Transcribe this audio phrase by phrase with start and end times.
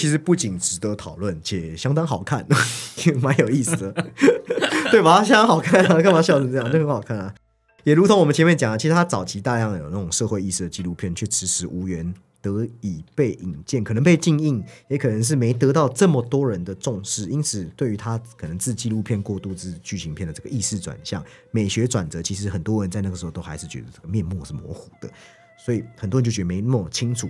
[0.00, 2.46] 其实不仅值得讨论，且相当好看，
[3.04, 3.92] 也 蛮有意思的，
[4.90, 5.22] 对吧？
[5.22, 6.72] 相当好看啊， 干嘛笑成这样？
[6.72, 7.34] 就很好看啊。
[7.84, 17.26] 也如同我们前面讲的，其实他早期大量有那种社会意识的纪录片，却迟迟无缘得以被引荐，可能被禁映，也可能是没得到这么多人的重视。
[17.26, 25.10] 因此，对于他可能自纪录片过渡至剧情片的这个意识转向、美学转折，其实很多人在那个时候都还是觉得这个面目是模糊的，
[25.62, 27.28] 所以很多人就觉得没那么清楚。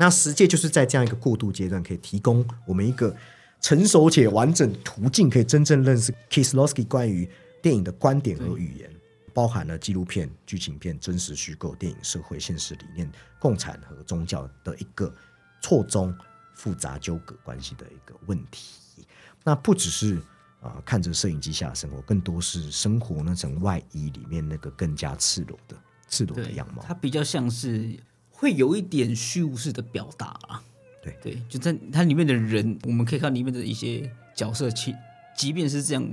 [0.00, 3.14] 那实践就是在这样一个过渡阶段，可以提供我们一个
[3.60, 7.28] 成熟且完整途径，可以真正认识 Kieslowski 关于
[7.60, 8.90] 电影的观点和语言。
[9.32, 15.14] 包含了纪录片、剧情片、真实虚构、电影、社会现实理念、共产和宗教的一个
[15.62, 16.12] 错综
[16.54, 19.06] 复杂纠葛关系的一个问题。
[19.44, 20.20] 那不只是
[20.60, 25.76] 啊，看着摄影机下的生活，更多是生活那层外衣里面那个更加赤裸的
[26.08, 26.82] 赤裸的样貌。
[26.86, 27.96] 它比较像是
[28.40, 30.62] 会有一点虚无式的表达啊。
[31.02, 34.94] 对对，就在它里面的人，我们可以看里面的一些角色，其
[35.36, 36.04] 即便是这样。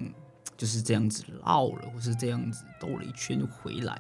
[0.56, 3.96] 就是这样子绕了，或是这样子兜了一圈回来，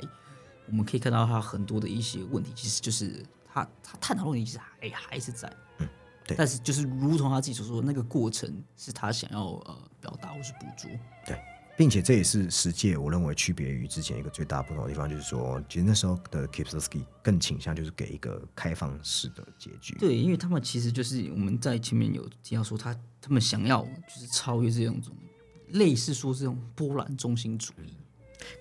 [0.66, 5.88] 我们可以看到他很多的一些问题，其实就是他他探讨的问题其实还还是在，嗯，
[6.26, 6.36] 对。
[6.36, 10.90] 但是就是如同他自己所说，那个过程是他想要呃表达或是捕捉，
[11.28, 11.40] 对，
[11.78, 25.16] 并且这也是实界我认为区别于之前一个最大不同的地方，就是说，其实那时候的 Kipsky 更倾向就是给一个开放式的结局，对，因为他们其实就是我们在前面有提到说，他他们想要就是超越这种种。
[25.72, 27.92] 类似说这种波澜中心主义，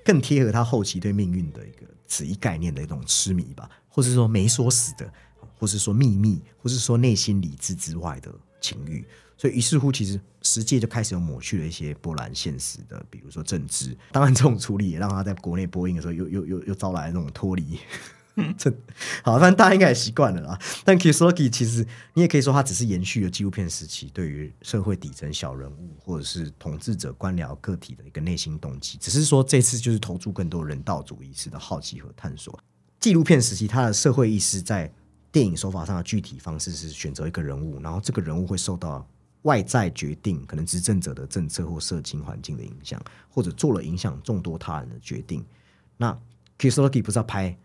[0.04, 5.08] 更贴合他后期对命运的一个此一概念的一种痴迷吧，或是说没说死的，
[5.56, 9.06] 或是说秘密，或是说内心理智之外的情欲。
[9.36, 13.96] 所以于是乎，其实实际就开始有抹去了一些波兰现实的，比如说政治。
[14.12, 17.78] 当然，这种处理也让他在国内播映的时候，又又又又招来那种脱离。
[18.58, 18.70] 这
[19.22, 20.58] 好，反正大家应该也习惯了啦。
[20.84, 28.98] 但 Kisloki 其实你也可以说，它只是延续了纪录片时期对于社会底层小人物或者是统治者官僚个体的一个内心动机。
[29.00, 32.58] 只是说这次就是投注更多人道主义式的好奇和探索。
[33.00, 34.92] 纪录片时期，它的社会意识在
[35.32, 39.08] 电影手法上的具体方式是选择一个人物，然后这个人物会受到
[39.46, 45.44] 外在决定，可能执政者的政策或社经环境的影响，或者做了影响众多他人的决定。
[45.96, 46.16] 那
[46.58, 47.56] Kisloki 不是要拍。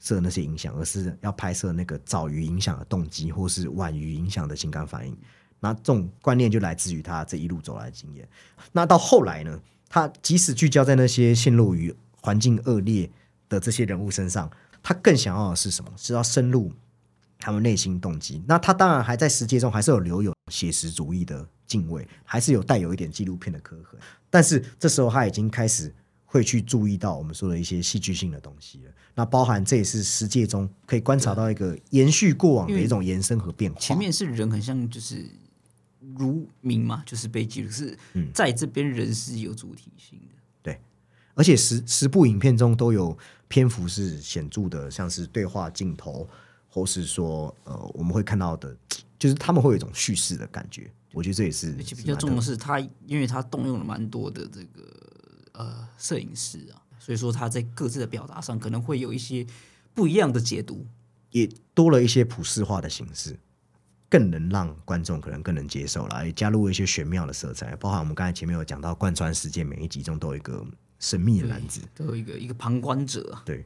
[0.00, 5.16] 摄那些影响，而是要拍摄那个早于影响的动机，或是晚于影响的情感反应。
[5.60, 8.28] 那这种观念就来自于他这一路走来的经验。
[8.72, 9.58] 那到后来呢，
[9.88, 13.10] 他即使聚焦在那些陷入于环境恶劣
[13.48, 14.50] 的这些人物身上，
[14.82, 15.90] 他更想要的是什么？
[15.96, 16.70] 是要深入
[17.38, 18.42] 他们内心动机。
[18.46, 23.98] 那他当然还在实践中还是有留有写实主义的敬畏，还是有带有一点纪录片的刻痕。
[24.30, 25.94] 但是这时候他已经开始。
[26.26, 28.92] 会去注意到我们说的一些戏剧性的东西了。
[29.14, 33.78] 那包含这也是世界中可以观察到一个延续过往的一种延伸和变化。
[33.78, 35.24] 前面是人很像就是
[36.16, 37.96] 如名嘛，就是被记录是
[38.32, 40.34] 在这边人是有主体性的。
[40.60, 40.80] 对，
[41.34, 43.16] 而且十十部影片中都有
[43.46, 46.28] 篇幅是显著的，像是对话镜头，
[46.68, 48.76] 或是说呃我们会看到的，
[49.24, 50.90] 就是他们会有一种叙事的感觉。
[51.12, 54.82] 我觉得这也是而且比较重要的是，他因为他动用了蛮多的这个。
[55.56, 59.46] 呃，摄影师啊，所以说他在各自的表达上可能会有一些
[59.94, 60.84] 不一样的解读，
[61.30, 63.38] 也多了一些普世化的形式，
[64.08, 70.66] 更能让观众可能更能接受了，也加入了一些玄妙的色彩，包含我们刚才前面有讲到贯穿世界每一集中都有一个
[70.98, 73.64] 神秘的男子，都有一个一个旁观者，对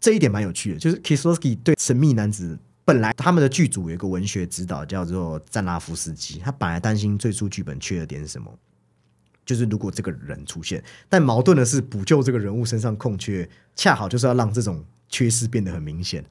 [0.00, 2.58] 这一点蛮有趣的，就是 Kisowski 对神秘男子
[2.88, 8.50] 本来他们的剧组有一个文学指导叫做赞拉夫斯基，他本来担心最初剧本缺了点什么。
[9.44, 16.24] 就是如果这个人出现，但矛盾的是补救这个人物身上空缺，恰好就是要让这种缺失变得很明显，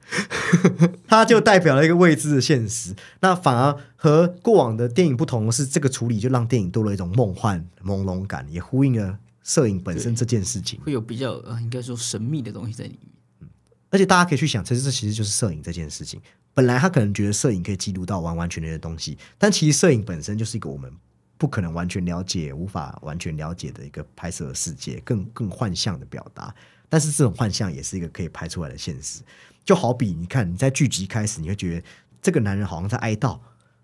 [1.07, 2.95] 它就代表了一个未知的现实。
[3.19, 13.11] 那反而和过往的电影不同的是，这个处理就让电影多了一种梦幻朦胧感，也呼应了摄影本身这件事情，会有比较呃，应该说神秘的东西在里面。
[13.41, 13.47] 嗯，
[13.91, 16.19] 而且大家可以去想，其实这其实就是摄影这件事情。
[16.57, 20.91] 本来他可能觉得摄影可以记录到完完全全的东西，但其实摄影本身就是一个我们。
[21.39, 26.51] 不可能完全了解，无法完全了解的一个拍摄的世界，更更幻象的表达。
[26.89, 29.21] 但是这种幻象也是一个可以拍出来的现实。
[29.63, 31.85] 就好比你看，你在剧集开始，你会觉得
[32.23, 33.39] 这个男人好像在哀悼，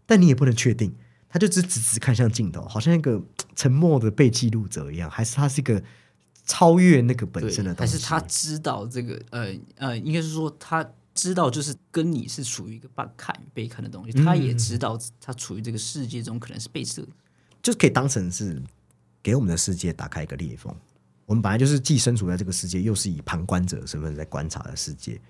[0.08, 0.96] 但你也不能确定，
[1.30, 3.22] 他就只直直看向镜头，好像一个
[3.56, 5.84] 沉默的被记录者一样，还是他是一个
[6.48, 7.94] 超越那个本身的东西？
[7.94, 9.22] 还是他知道这个？
[9.30, 17.07] 呃呃，应该是说他知道，就是跟你是处于一个半看与被看的东西，他也知道他处于这个世界中可能是被摄。
[17.62, 18.62] 就是可以当成是
[19.21, 20.75] 给我们的世界打开一个裂缝。
[21.25, 25.21] 我们本来就是既身处在这个世界，又是以旁观者的身份在观察的世界。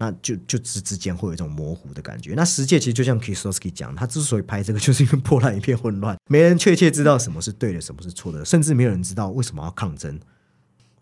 [0.00, 2.34] 那就就之之间会有一种模糊的感觉。
[2.34, 10.20] 那世界其实就像 Kieslowski 讲，他之所以拍这个，就是因为破烂一片混乱，没人确切知道什么是对的，什么是错的，甚至没有人知道为什么要抗争，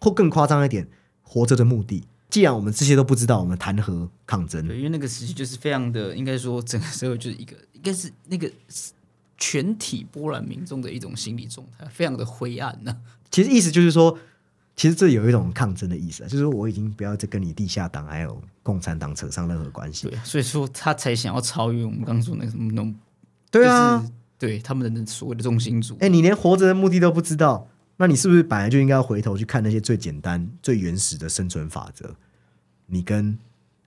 [0.01, 0.89] 或更夸张一点，
[1.21, 2.05] 活着的目的。
[2.29, 4.67] 既然我们这些都不知道，我们谈何抗争？
[4.67, 8.51] 对，因为那个时期就是非常的，应该说整个社会就是一个，应该是那个
[9.39, 12.97] 全体波兰民众的一种心理状态，非常的灰暗呢、
[13.31, 14.19] 其实意思就是说，
[14.75, 20.09] 其实这有一种抗争的意思啊，就是说我已经不要再跟你地下党还有共产党扯上任何关系。
[20.09, 22.95] 对，所以说他才想要超越我们刚刚说那个什么那种，
[23.51, 25.99] 对啊，就是对他们的所谓的中心主义。
[26.01, 32.15] 哎、你连活着的目的都不知道，那你是不是本来就应该要回头去看那些最简单、最原始的生存法则？
[32.87, 33.39] 你跟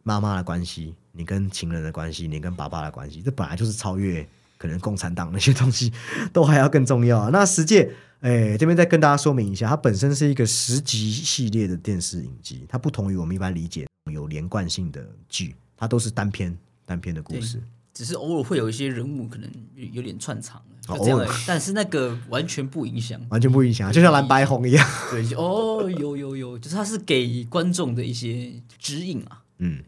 [0.03, 4.27] 妈妈的关系，你跟情人的关系，你跟爸爸的关系，这本来就是超越
[4.57, 5.93] 可能共产党那些东西，
[6.33, 7.29] 都还要更重要。
[7.29, 7.91] 那十戒，
[8.21, 17.61] 哎，这边再跟大家说明一下，它本身是一个十集系列的电视影集，它不同于我们一般理解有连贯性的剧，它都是单篇单篇的故事。
[17.93, 20.61] 只是偶尔会有一些人物可能有点串场，
[20.97, 23.19] 就这样而已但是那个完全不影响。
[23.29, 24.89] 完全不影响，就像蓝白红一样。
[25.11, 29.43] 对，哦，有有有，就是他是给观众的一些指引啊。
[29.59, 29.83] 嗯，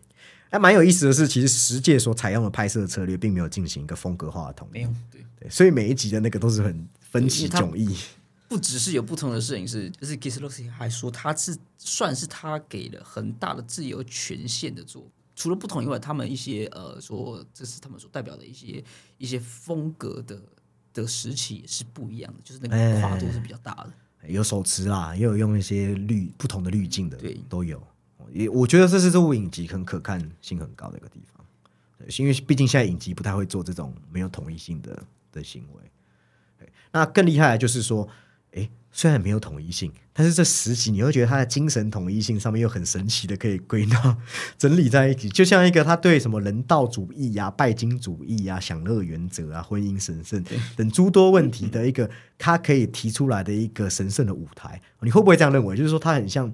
[0.50, 7.96] 还蛮有意思的是，其实十届所采用的拍摄策略并没有进行一个风格化的统一没有，，对，对，所以每一集的那个都是很分歧迥异。
[8.48, 15.10] 不只是有不同的摄影师，就是 k i s l o s k i 还说他是算是他给了很大的自由权限的做。
[15.38, 18.84] 除了不同以外，他们一些呃说这是他们所代表的一些
[19.18, 20.38] 一些风格的
[20.94, 23.92] 的时期也是不一样的，就是那个跨度是比较大的。
[24.28, 27.82] 有手持啦，也有用一些滤不同的滤镜的，对都有。
[28.32, 31.46] 也我觉得这是这部影集很可看性很高的一个地方，
[31.98, 36.68] 对，因为毕竟现在影集不太会做这种没有统一性的的行为。
[36.92, 38.08] 那更厉害的就是说，
[38.52, 44.18] 诶，虽然没有统一性，但是这十集你会觉得它的精神统一性上面又很神奇的可以归纳
[44.58, 50.44] 整理在一起，就像一个他对什么人道主义呀、拜金主义啊、享乐原则啊、婚姻神圣
[50.76, 54.82] 等诸多问题的一个，他可以提出来的一个神圣的舞台。
[55.02, 55.76] 你会不会这样认为？
[55.76, 56.54] 就是说，它很像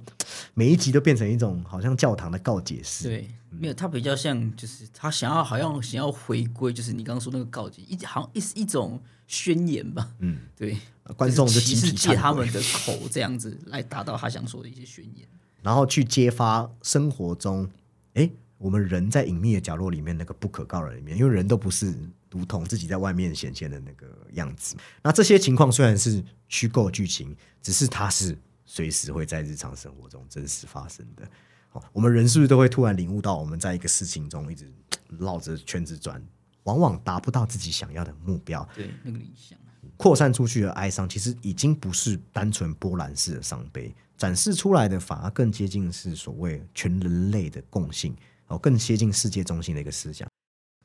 [0.54, 3.10] 每一集都变成一种好像教堂的告解式。
[3.10, 10.12] 对，没有，他比较像，就是他想要好像想要回归，就是你刚刚说那个告解，一好像一一种宣言吧。
[10.20, 10.78] 嗯，对，
[11.16, 15.28] 观众就集体借他们的口这样子来达到他想说的一些宣言。
[15.62, 17.70] 然后去揭发生活中，
[18.14, 21.94] 诶，我们人在隐秘的角落里面那个不可告人里面，因为人都不是
[22.32, 24.76] 如同自己在外面显现的那个样子。
[25.02, 31.28] 那这些情况虽然是虚构剧情，只是它是随时会在日常生活中真实发生的。
[31.70, 34.72] 好，我们人是不是都会突然领悟到，我们在一个事情中一直
[35.20, 36.22] 绕着圈子转，
[36.64, 39.58] 往往达不到自己想要的目标，对，那个理想。
[39.98, 48.16] 扩散出去的哀伤，其实已经不是单纯波兰式的伤悲，展示出来的反而更接近是所谓全人类的共性，
[48.48, 50.28] 哦，更接近世界中心的一个思想。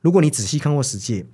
[0.01, 1.25] 如果你仔细看过世界，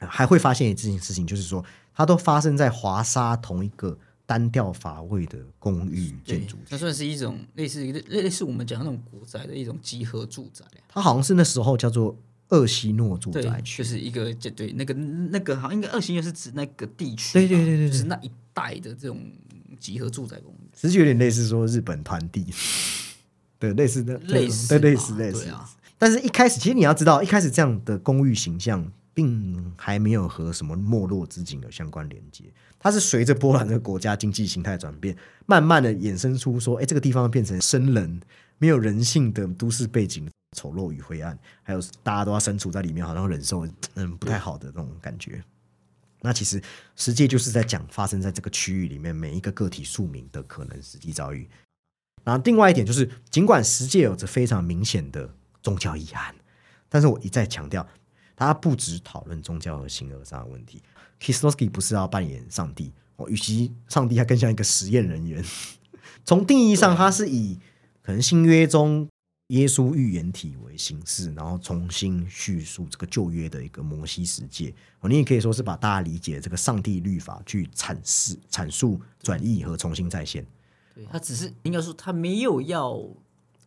[0.00, 1.64] 呃还会发现一件事情，就是说
[1.94, 10.84] 它都发生在华沙同一个单调乏味的公寓建筑，它算是一种类似类类似我们讲的那种古宅的一种集合住宅啊。
[10.88, 12.14] 它好像是那时候叫做
[12.48, 13.82] 厄西诺住宅，区。
[13.82, 19.20] 就，是一个就对那个那个好像应该二型就是指那个地区，对对对对对就是那一带的这种
[19.78, 22.46] 集合住宅公寓，其实有点类似说日本团地，
[23.58, 25.48] 对，类似的，类似对，类似类似。
[25.50, 32.44] 啊，但是，一开始其实你要知道，一开始这样的公寓形象，并还没有和什么没落之景有相关连接。
[32.78, 38.20] 它是随着波兰的国家经济形态转变，慢慢的衍生出说，哎，这个地方变成生人
[38.58, 45.44] 没有人性的都市背景，丑陋与灰暗，还有大家都要身处在里面，好像忍受嗯不太好的那种感觉。
[46.22, 46.60] 那其实
[46.96, 51.48] 实际就是在讲发生在这个区域里面每一个个体庶民的可能实际遭遇。
[52.24, 55.32] 然后另外一点就是，尽管实界有着非常明显的
[55.62, 56.34] 宗教意涵，
[56.88, 57.86] 但是我一再强调，
[58.34, 60.82] 他不只讨论宗教和形而上的问题。
[61.20, 65.44] Kislowski 不是要扮演上帝哦，与其上帝，他更像一个实验人员。
[66.24, 67.60] 从定义上，他是以
[68.02, 69.08] 可能新约中
[69.48, 74.74] 耶稣预言体为形式，然后重新叙述这个旧约的一个摩西世界。
[75.00, 80.44] 哦，你也可以说是把大家理解这个上帝律法去阐释、阐述、转译和重新再现。
[80.94, 82.94] 对他只是应该说他没有要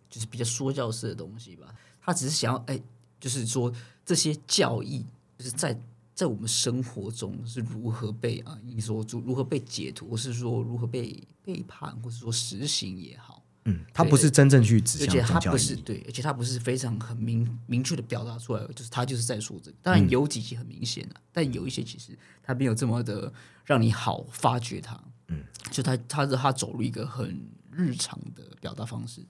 [0.10, 2.82] 就是比较说教式的东西吧，他只是想要哎，
[3.20, 3.72] 就是说
[4.04, 5.06] 这些教义
[5.38, 5.80] 就是在
[6.14, 15.58] 在我们生活中是如何被啊，你说如如何被解读，或是说如何被背叛，或是说实行也好，嗯，他不是真正去指向宗教意义。
[15.58, 19.78] 不是对，而且他不是非常很明明确的表达出来，就是他就是在说这个。
[19.82, 23.32] 当然有几集很明显的、但有一些其实他没有这么的
[23.66, 25.00] 让你好发掘它。
[25.28, 27.40] 嗯，就他他是他走入一个很
[27.72, 29.22] 日常的表达方式。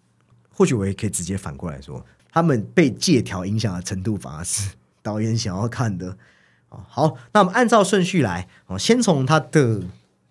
[0.49, 4.71] 或许我也可以直接反过来说，他们被借条影响的程度，反而是
[5.01, 6.17] 导演想要看的。
[6.69, 9.81] 哦，好，那我们按照顺序来哦，先从他的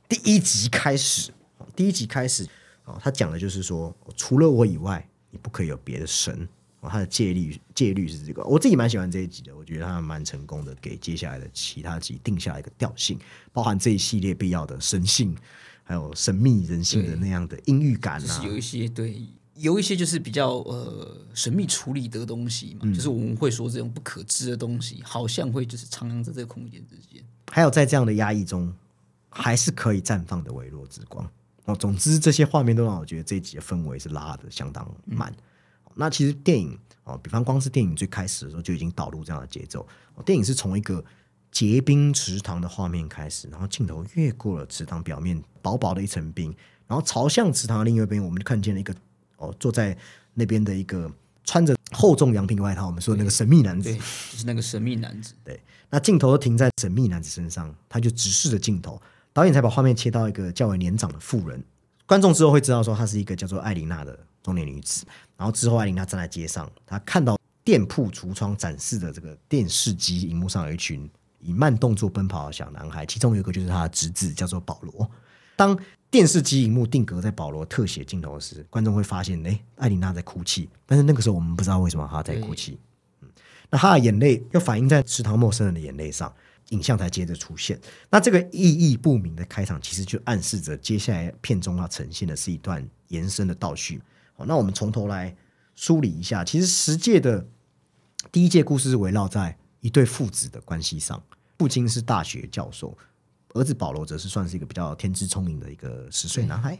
[0.08, 1.32] 第一集开始。
[1.74, 2.48] 第一集开始
[2.88, 6.48] 哦，他讲的就是说，除了我以外，你不可以有别的神。
[6.80, 13.18] 哦，他的戒律戒律是这个，我自己蛮喜欢这一集的，我觉得他蛮成功的，给接下来的其他集定下一个调性，
[13.52, 15.36] 包含这一系列必要的神性，
[15.82, 19.20] 还有神秘人性的那样的阴郁感啊，有一些对。
[19.54, 27.20] 有一些就是比较呃神秘处理的东西嘛，就是我们会说这种不可知的东西，好像会就是徜徉在这个空间之间。
[27.50, 28.72] 还有在这样的压抑中，
[29.28, 31.28] 还是可以绽放的微弱之光
[31.68, 31.76] 哦。
[31.76, 35.32] 总之，这些画面都让我觉得这一集的氛围是拉的相当满。
[35.94, 39.86] 那其实电影哦，比方光是电影最开始的时候就已经导入这样的节奏。
[40.24, 41.04] 电影是从一个
[41.52, 46.54] 结冰池塘的画面开始，然后镜头越过了池塘表面薄薄的一层冰，
[46.86, 48.94] 然后朝向池塘的另一边，我们就看见了一个。
[49.40, 49.96] 哦，坐在
[50.34, 51.08] 那边的一个
[51.44, 55.32] 穿着厚重羊皮外套，我们说那个神秘男子，就是那个神秘男子。
[55.44, 59.00] 对，那镜头都停在神秘男子身上，他就直视着镜头，
[59.32, 61.62] 导演才把画面切到一个较为年长的妇人。
[62.06, 65.04] 观众之后会知道说，她是一个叫做艾琳娜的中年女子。
[65.36, 71.08] 然后之后，艾琳娜站在街上，她看到店铺橱窗展示的这个电视机荧幕上有一群
[71.38, 75.08] 以慢动作奔跑的小男孩，其中有一个就是她的侄子，叫做保罗。
[75.54, 75.78] 当
[76.10, 80.70] 电视机荧幕定格在保罗特写镜头时，观众会发现，哎，艾琳娜在哭泣。
[80.86, 82.78] 但是那个时候我们不知道为什么她在哭泣。
[83.20, 83.28] 嗯，
[83.68, 86.32] 那她的眼泪又反映在池塘陌生人的眼泪上，
[86.70, 87.80] 影像才接着出现。
[88.10, 94.00] 那这个意义不明的开场，其实就暗示着接下来片中要呈现的是一段延伸的倒叙。
[94.34, 95.34] 好，那我们从头来
[95.74, 96.44] 梳理一下。
[96.44, 97.46] 其实十届的
[98.30, 101.22] 第一届故事是围绕在一对父子的关系上，
[101.58, 102.96] 父亲是大学教授。
[103.54, 106.78] 儿子保罗则是算是一个比较天资聪明的一个十岁男孩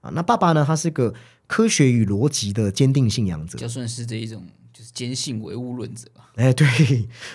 [0.00, 0.10] 啊。
[0.10, 0.64] 那爸爸呢？
[0.66, 1.14] 他是个
[1.46, 6.30] 科学与逻辑的坚定信仰者，就算是这一种就是坚信唯物论者吧。
[6.36, 6.66] 哎，对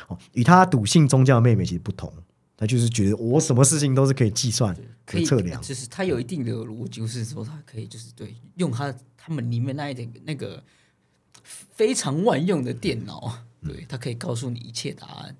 [0.08, 2.12] 哦，与他笃信宗教的妹妹其实不同，
[2.56, 4.76] 他就是觉得我什么事情都是可以计算、
[5.06, 10.64] 可以测量，就是他有一定的逻辑，就是说他可以就是对用他他们里面那一点那个
[11.44, 15.36] 非常万用的电脑，对他可以告诉你一切答案。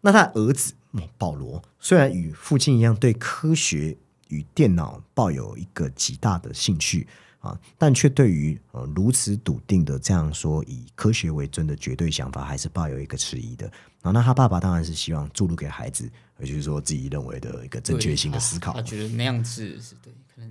[0.00, 0.74] 那他儿子
[1.16, 3.96] 保罗虽然与父亲一样对科学
[4.28, 7.06] 与电脑抱有一个极大的兴趣
[7.44, 13.70] 啊，但却对于呃如此笃定的这样说以科学为尊的绝对想法，还是抱有一个迟疑的
[14.00, 14.10] 啊。
[14.10, 16.10] 那他爸爸当然是希望注入给孩子，
[16.40, 18.72] 也就是说自己认为的一个正确性的思考。
[18.72, 20.50] 他觉得那样子是对，可能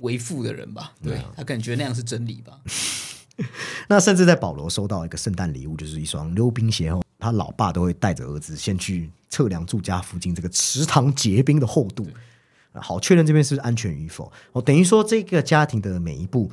[0.00, 2.60] 为父的人吧，对他感觉那样是真理吧。
[3.88, 7.02] 那甚至在保罗收到一个圣诞礼物，就是一双溜冰鞋后。
[7.16, 12.06] 他老爸都会带着儿子先去测量住家附近这个池塘结冰的厚度，
[12.80, 14.32] 好确认这边是安全与否。
[14.52, 16.50] 哦，等于说这个家庭的每一步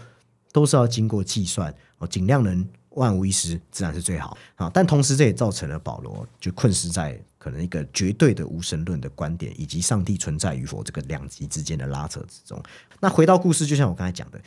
[0.52, 4.70] 都是要经过计算，哦，尽量能万无一失，自然是最好啊。
[4.74, 12.62] 但同时，这也造成了保罗就困死在可能一个绝对的无神论的观点，以及上帝存在与否这个两极之间的拉扯之中。
[13.00, 14.40] 那回到故事，就像我刚才讲的，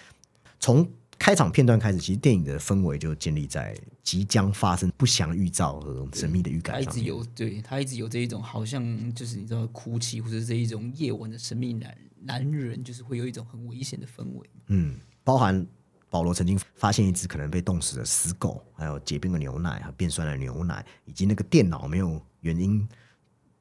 [0.60, 0.88] 从
[1.24, 6.92] 开场片段开始，其实电影的氛围就建立在即将发生不祥预兆和神秘的预感上。
[6.92, 14.50] 他一直有对他一直有这一种，好像就是你知道哭泣，或者这一种夜晚的神秘男男人，就是会有一种很危险的氛围。
[14.66, 15.66] 嗯，包含
[16.10, 22.86] 保罗曾经发现一只可能被冻死的死狗，还有结冰的牛奶和变酸的牛奶，以及那个电脑没有原因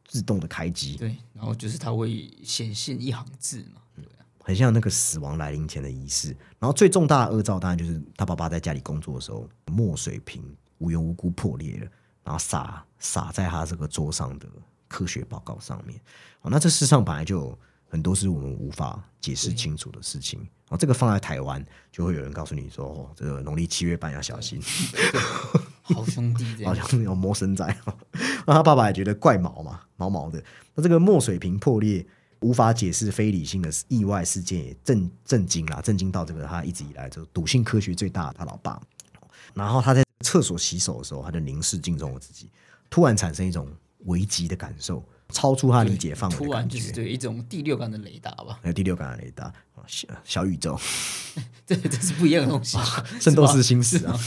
[0.04, 0.98] 自动的开机。
[0.98, 3.83] 对，然后就是它会显现一行字嘛。
[4.46, 10.44] 很像那个死亡来临前的仪式，然后最重大的恶兆当然就是他爸爸在家里工作的时候，墨水瓶
[10.80, 11.88] 无缘无故破裂了，
[12.26, 14.48] 然后洒洒在他这个桌上的
[14.90, 15.98] 科学报告上面。
[16.42, 20.40] 哦，那这世上本来就有很多是我们无法解释清楚的事情。
[20.40, 24.62] 然后，这个放在台湾，就会有人告诉你说：“哦，这个农历七月半要小心，
[25.84, 27.78] 好兄弟， 好像有魔神在。
[28.46, 30.44] ”那他爸爸也觉得怪毛嘛，毛毛的。
[30.76, 32.06] 那这个墨水瓶破裂。
[32.44, 38.80] 无法解释非理性的意外事件也震震惊啦，震惊到这个他一直以来就笃信科学最大的他老爸。
[39.54, 42.50] 然后他在厕所洗手的时候，他就凝视镜中的自己，
[42.90, 43.68] 突然产生一种
[44.06, 48.60] 危急的感受，超出他理解范围突然就是对一种第六感的雷达吧？
[48.64, 49.54] 有第六感的雷达
[49.88, 50.80] 小小宇宙，
[51.66, 52.78] 这这是不一样的东西，
[53.22, 54.20] 圣斗士星矢啊。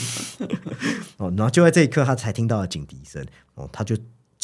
[1.19, 3.27] 哦，然后就在这一刻，他才听到了警笛声。
[3.55, 3.97] 哦，他就。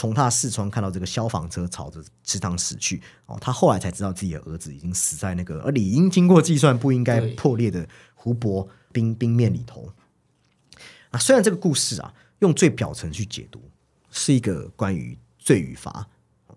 [0.02, 9.88] 从他视窗看到这个消防车朝着池塘驶去，哦，他后来才知道自己的儿子已经死在那个而理应经过计算不应该破裂的湖泊冰冰面里头。
[11.12, 13.62] 啊，虽然这个故事啊，用最表层去解读，
[14.10, 16.04] 是一个关于罪与罚，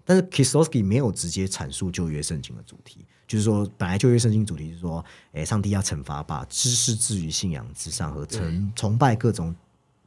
[0.04, 9.56] 但是 Kieslowski 没有直接阐述旧约圣经的主题，就是说，本来旧约圣经主题是说，诶，上帝要惩罚把知识置于信仰之上和崇崇拜各种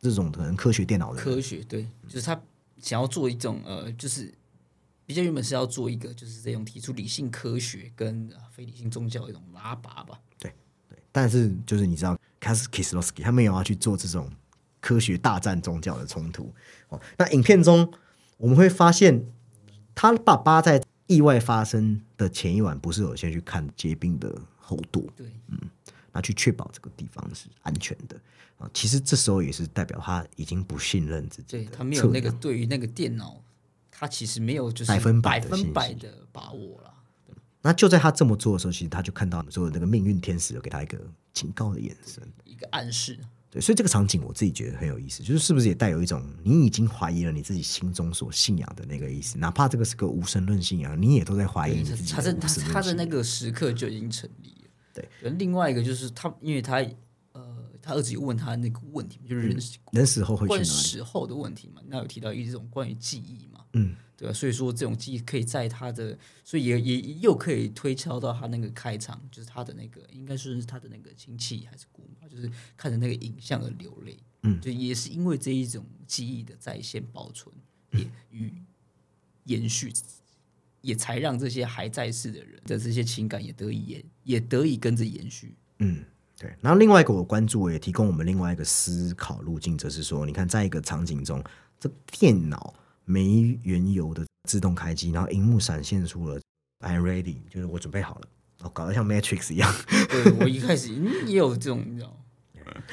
[0.00, 2.40] 这种可能科学电脑的科学对，就是他
[2.80, 4.32] 想要做一种呃，就是
[5.06, 10.20] 比较原本是要做一个，就是这种提出理性科学跟呃非理性宗教的一种拉拔吧。
[10.38, 10.52] 对
[10.88, 14.30] 对，但是就是你知道，他是 Kieslowski，他没有要去做这种
[14.80, 16.52] 科学大战宗教的冲突。
[16.88, 17.92] 哦，那影片中
[18.36, 19.26] 我们会发现，
[19.94, 25.32] 他爸爸在意外发生的前一晚，不是有先去看结冰的厚度，对，
[26.12, 28.16] 那去确保这个地方是安全的
[28.58, 28.70] 啊。
[28.72, 33.42] 其实这时候也是代表他已经不信任自己对他没有那个对于那个电脑，
[33.90, 36.94] 他其实没有就是百分百的把握了。
[37.60, 40.96] 那就在他这么做的时候，其实他就看到所有那个命运天使有给他一个
[41.32, 42.22] 警告的眼神。
[42.44, 43.18] 一个暗示，
[43.50, 52.32] 对，所以这个场景我自己觉得很有意思，就是是不是也带有一种你已经怀疑了你自己心中所信仰的那个意思，哪怕这个是个无神论信仰，你也都在怀疑你自己他的
[52.72, 54.57] 他的那个时刻就已经成立了。
[55.20, 56.84] 对，另外一个就是他，因为他
[57.32, 60.64] 呃，他儿子有问他那个问题，就是人死人死后会去关？
[60.64, 77.54] 死后的问题嘛，那有提到一种关于记忆嘛，嗯，对吧、所以说这种记忆可以在他的，所以也也又可以推敲到他那个开场，就是他的那个应该是他的那个亲戚还是姑妈，就是看着那个影像而流泪，嗯，就也是因为这一种记忆的在线保存，
[77.92, 78.52] 也与
[79.44, 79.92] 延续，
[80.80, 85.54] 也才让这些还在世的人的这些情感也得以延也得以跟着延续。
[85.78, 86.04] 嗯，
[86.38, 86.52] 对。
[86.60, 91.42] 然后另外一个我关注，也提供我们另外一个思考路径，则是说，你看，在一个场景中，
[91.78, 96.40] 这电脑没缘由的自动开机，然后荧幕闪现出了
[96.80, 98.28] “I'm ready”，就是我准备好了，
[98.62, 99.72] 哦，搞得像 Matrix 一样。
[100.08, 102.16] 对我一开始嗯也有这种，你知道，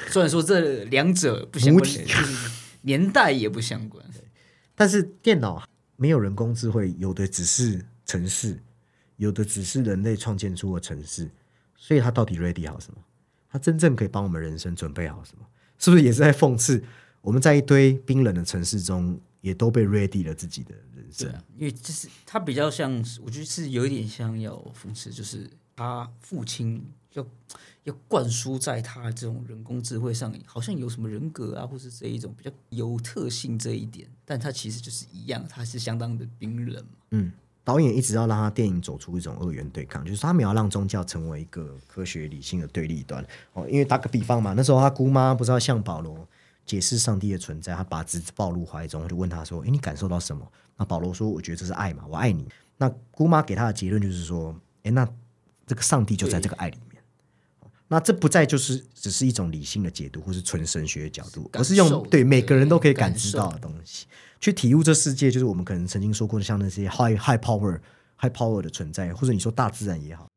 [0.08, 2.50] 虽然说这两者不相关，就是
[2.82, 4.04] 年代也不相关。
[4.78, 5.66] 但是电脑
[5.96, 8.58] 没有人工智慧，有的只是城市，
[9.16, 11.30] 有的只是人类创建出的城市，
[11.76, 12.98] 所以它到底 ready 好什么？
[13.48, 15.46] 它真正可以帮我们人生准备好什么？
[15.78, 16.82] 是不是也是在讽刺
[17.20, 21.32] 我们在一堆冰冷的城市中，也都被 ready 了自己的人生？
[21.56, 27.24] 因为这是它比较像，我觉得是有一点像要讽刺，就是他父亲要
[27.84, 36.84] 要灌输在他这种人工智慧上，好像有什么人格啊，或是这一种比较有特性这一点，但他其实就是一样，他是相当的冰冷。
[37.10, 37.30] 嗯，
[37.62, 43.24] 导演一直要让他电影走出一种二元对抗，就是他们要让宗教成为一个科学理性的对立端。
[43.52, 46.26] 哦，因为打个比方嘛，那时候他姑妈不知道向保罗
[46.64, 55.08] 解释上帝的存在，他把侄子抱入怀中，就问他说：“诶，你感受到什么？”那保罗说：“我觉得这是爱嘛，我爱你。”那姑妈给他的结论就是说：“诶，那
[55.66, 57.02] 这个上帝就在这个爱里面。”
[57.88, 64.06] 那这不再就是只是一种理性的解读，或是纯神学的角度，而是用对每个人都可以感知到的东西，
[64.40, 67.78] 去体悟这世界，就是我们可能曾经说过的，像那些 high high power
[68.16, 70.28] high power 的存在，或者你说大自然也好，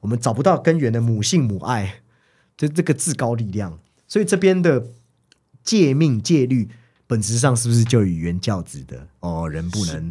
[0.00, 2.00] 我们找不到根源的母性母爱，
[2.58, 3.78] 就这个至高力量。
[4.08, 4.88] 所以这边的
[5.62, 6.68] 戒命戒律，
[7.06, 10.10] 本质上是不是就与原教旨的哦，人不能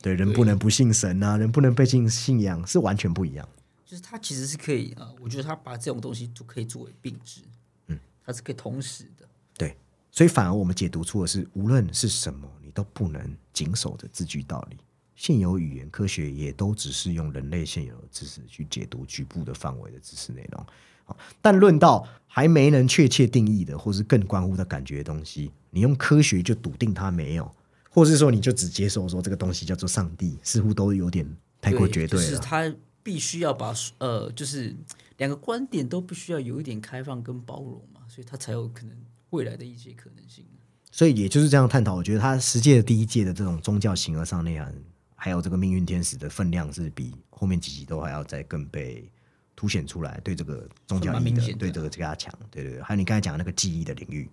[0.00, 3.48] 对人不能不信神啊，人不能背信信仰，是完全不一样。
[3.86, 7.40] 就是它其实是可以啊、呃我觉得它把这种东西都可以作为并置，
[7.86, 9.26] 嗯，它是可以同时的。
[9.56, 9.76] 对，
[10.10, 14.76] 所以反而我们解读出的是，无论是什么，你都不能谨守着字句道理。
[15.14, 20.66] 现有语言科学也都只是用人类现有的知识去解读局部的范围的知识内容。
[21.04, 27.50] 好但论到还没能确切定义的，或是更关乎的感觉的东西，你用科学就笃定它没有，
[27.88, 31.24] 或是说你就只接受说这个东西叫做上帝，似乎都有点
[31.60, 32.26] 太过绝对了。
[32.26, 32.70] 就是他
[33.06, 34.74] 必须要把呃，就是
[35.18, 38.96] 两个观点都必须要有一点开放跟包容嘛，所以他才有可能
[39.30, 40.44] 未来的一些可能性。
[40.90, 44.74] 所以也就是这样探讨，我觉得他十届的第一届的这种宗教形而上内涵，
[45.14, 49.08] 还有这个命运天使的分量，是比后面几集都还要再更被
[49.54, 50.20] 凸显出来。
[50.24, 54.28] 对这个宗教意义的明显，的对这个加强，对对对，还有你刚才讲的那个记忆的领域，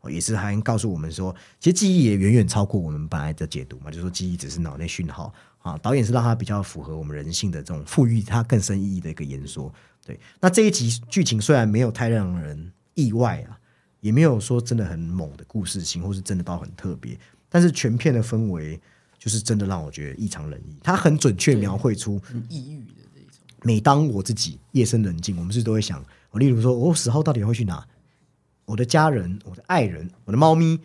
[0.00, 5.76] 哦，也是还告诉我们说，其实记忆也远远超过我们本来的解读嘛，就是说记忆只是脑内讯号啊。
[5.78, 9.72] 导演是让它比较符合我们人性的这种赋予它更深意义的一个演说。
[10.06, 13.58] 对，那这一集剧情虽然没有太让人意外啊，
[14.00, 17.18] 也没有说真的很猛的故事性，或是真的到很特别，
[17.50, 18.80] 但是全片的氛围
[19.18, 20.74] 就是真的让我觉得异常冷意。
[20.82, 27.86] 它很准确描绘出，很抑郁的这一种，每当我自己夜深人静，我们是都会想，我例如说，我死后到底会去哪？
[28.70, 30.78] 我的家人、我的爱人、我的猫咪，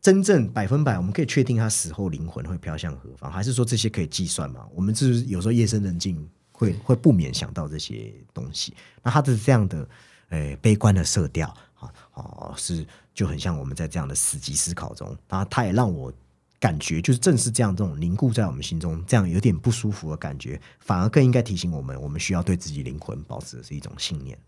[0.00, 4.68] 真正百分百我们可以确定他死后灵魂会飘向何方，还是说这些可以计算吗？
[4.72, 8.72] 我们是不是有时候夜深人静会会不免想到这些东西？
[9.02, 9.88] 那它的这样的
[10.28, 16.12] 呃悲观的色调啊哦是就很像我们在这样的死寂思考中，然后它也让我
[16.60, 24.38] 感觉，就是正是这样这种凝固在我们心中，这样有点不舒服的感觉，反而更应该提醒我们，我们需要对自己灵魂保持的是一种信念。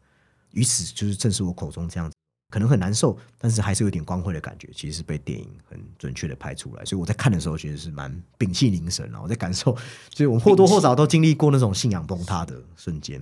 [0.53, 2.09] 于此，就是正是我口中这样，
[2.55, 6.85] 可能很难受，但是还是有点光辉的感觉，其实是被电影很准确的拍出来。
[6.85, 9.77] 所以我在看的时候，其实是蛮屏气凝神然后我在感受，
[10.15, 13.21] 所以我们或多或少都经历过那种信仰崩塌的瞬间。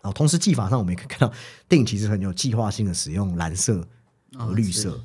[0.00, 1.30] 然后，同时技法上，我们也可以看到，
[1.68, 3.86] 电影其实很有计划性的使用蓝色
[4.34, 4.98] 和绿色，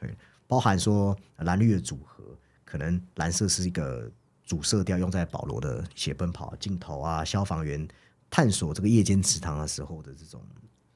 [0.00, 0.12] 对，
[0.48, 2.24] 包含说蓝绿的组合。
[2.64, 4.10] 可能蓝色是一个
[4.44, 7.86] 主色调，用在保罗的血奔跑镜头啊，消防员
[8.28, 10.44] 探索这个夜间池塘的时候的这种。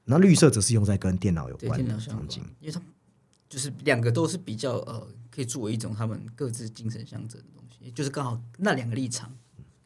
[0.09, 2.81] 那绿色则是用在跟电脑有关的场景，因为它
[3.49, 9.33] 就是两个都是比较呃，可以作为一种他们各自精神象征的东西，就是刚好那两个立场。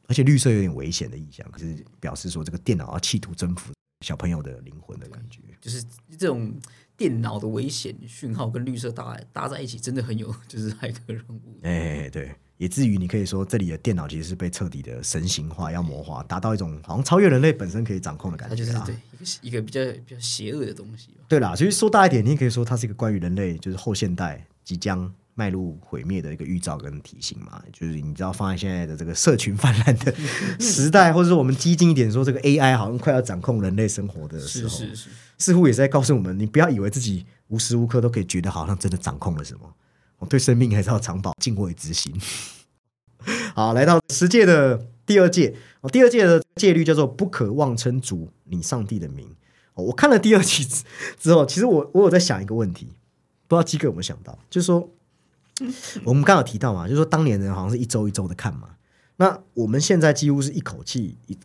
[0.07, 3.73] 而且绿色有点危险的意象，可是表示说这个电脑要企图征服
[4.05, 5.85] 小朋友的灵魂的感觉，就是
[6.17, 6.55] 这种。
[6.95, 11.59] 电脑的危险讯号跟绿色搭搭在一起，真的很有就是骇客任务。
[11.63, 12.33] 哎，对，
[12.65, 18.55] 以至于你可以说，这里的电脑其实是被彻底的神形化、妖魔化，达到一种好像超越人类本身可以掌控的感觉。
[18.55, 21.09] 就是对一个一个比较比较邪恶的东西。
[21.27, 25.13] 对啦，其实说大一点，你也可以说它是一个关于人类就是后现代即将。
[25.35, 30.15] 迈入毁灭的一个预兆跟提醒嘛，就是你知道放在现在的这个社群泛滥的
[30.61, 39.75] 时代，或者说我们激进一点说，这个 AI 好像快要掌控人类生活的时候，是是是，似乎也是在告诉我们，你不要以为自己无时无刻都可以觉得好像真的掌控了什么，
[40.23, 42.15] 我对生命还是要长保敬畏之心。
[43.55, 49.29] 好，来到十届的第二届，哦，第二届的戒律叫做不可妄称主你上帝的名。
[49.75, 50.65] 哦，我看了第二期
[51.19, 52.87] 之后，其实我我有在想一个问题，
[53.49, 54.89] 不知道基哥有没有想到，就是说。
[56.05, 58.71] 我们刚有提到嘛，就是说当年人好像是一周一周的看嘛，
[59.17, 61.39] 那我们现在几乎是一口气一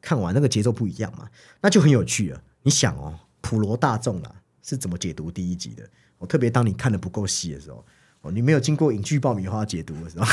[0.00, 1.28] 看完，那个节奏不一样嘛，
[1.62, 2.42] 那就很有趣了。
[2.62, 5.88] 你想哦，普罗大众啊是怎么解读第一集的？
[6.18, 7.84] 我特别当你看的不够细的时候，
[8.26, 10.26] 哦，你没有经过影剧爆米花解读的时候，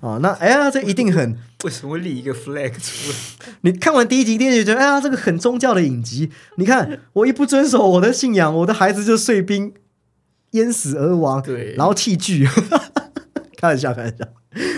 [0.00, 3.16] 哦，那哎呀，这一定很 为什么立一个 flag 出来？
[3.62, 6.30] 你看完第一集，第二集觉得哎呀，这个很宗教的影集。
[6.56, 9.74] 你看我一不遵守我的信仰，我的孩子就碎冰。
[10.52, 12.48] 淹死而亡，对，然后弃剧，
[13.58, 14.24] 开玩笑，开玩笑。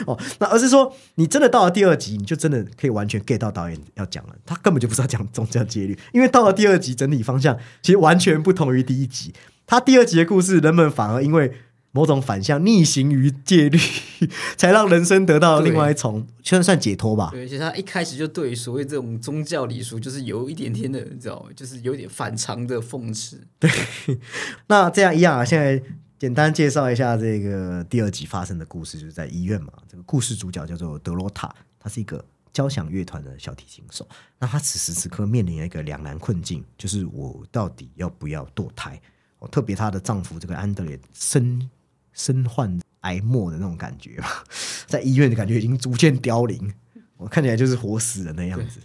[0.04, 4.34] 哦，那而是说，你真的到了第二集，你就真的可以完全 get 到导演要讲了。
[4.44, 9.32] 他根本就不是要讲宗教戒律，因为到了第二集，整体方向其实完全不同于第一集。
[9.70, 11.52] 他第二集的故事，人们反而因为。
[11.92, 13.76] 某种反向逆行于戒律，
[14.56, 17.30] 才让人生得到另外一重，算算解脱吧。
[17.32, 21.50] 对，而且他一开始就对所谓这种宗教礼俗，就是有一点点的，你知道吗？
[21.56, 23.40] 就是有点反常的讽刺。
[23.58, 23.68] 对，
[24.68, 25.44] 那这样一样啊。
[25.44, 25.82] 现在
[26.16, 29.72] 简单介绍一下这个第二集发生的故事，就是在医院嘛。
[29.88, 34.06] 这个故事主角叫做德罗塔，他是一个交响乐团的小提琴手。
[34.38, 39.02] 那他此时此刻面临一个两难困境，就是我到底要不要堕胎？
[39.40, 41.68] 哦，特别她的丈夫这个安德烈身。
[42.12, 44.44] 身患癌末的那种感觉吧，
[44.86, 46.74] 在医院的感觉已经逐渐凋零，
[47.16, 48.80] 我看起来就是活死人的样子。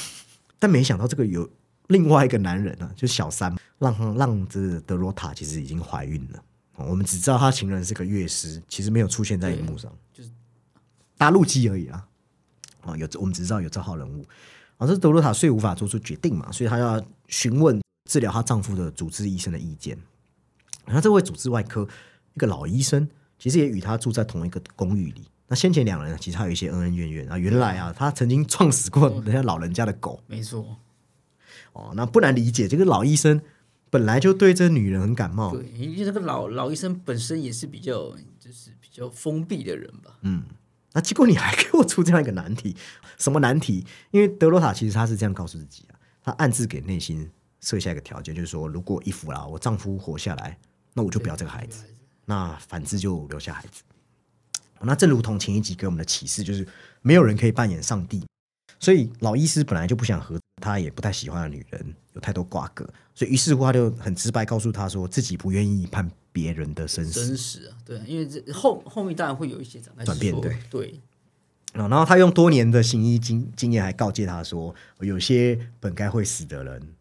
[0.60, 1.48] 但没想到这个有
[1.88, 6.42] 另外一个男人啊，就小三，让让这德罗塔其实已经怀孕了。
[6.76, 10.30] 我们只知道他情人是个乐师，其实没有出现在荧幕上，就是
[11.16, 12.06] 搭路机而已啊。
[12.82, 14.24] 啊，有我们只知道有这号人物
[14.76, 19.98] 啊，这德罗塔虽无法做出决定嘛，所以他要询问治疗她丈夫的主治医生的意见。
[20.86, 21.86] 然后这位主治外科。
[22.34, 25.22] 一个老医生其实也与她住在同一个公寓里。
[25.48, 27.38] 那先前两人其实还有一些恩恩怨怨啊。
[27.38, 30.22] 原来啊，他曾经撞死过人家老人家的狗。
[30.26, 30.76] 没错。
[31.72, 33.40] 哦，那不难理解，这个老医生
[33.88, 35.56] 本来就对这女人很感冒。
[35.56, 40.18] 对，因为这个老老医生本身也是比较就是比较封闭的人吧。
[40.20, 40.44] 嗯。
[40.92, 42.76] 那结果你还给我出这样一个难题？
[43.16, 43.86] 什么难题？
[44.10, 47.30] 因为德罗塔其实他是这样告诉自己啊，他暗自给内心
[47.66, 50.56] 设下一个条件，就是说，如果一夫啦我丈夫活下来，
[50.94, 51.82] 那我就不要这个孩子。
[52.24, 53.82] 那反之就留下孩子。
[54.80, 56.64] 那正如同前一集给我们的启示，就是
[57.02, 58.24] 没有人可以扮演上帝，
[58.78, 67.26] 所以老医师本来就不想和他也不太喜欢的女人有太多瓜葛，所以于是乎他就很直白告诉他说自己不愿意判别人的生死。
[67.26, 71.00] 生死啊，对，因为这后后面当然会有一些转变，对对。
[71.72, 76.95] 然后他用多年的行医经经验还告诫他说，有些本该会死的人。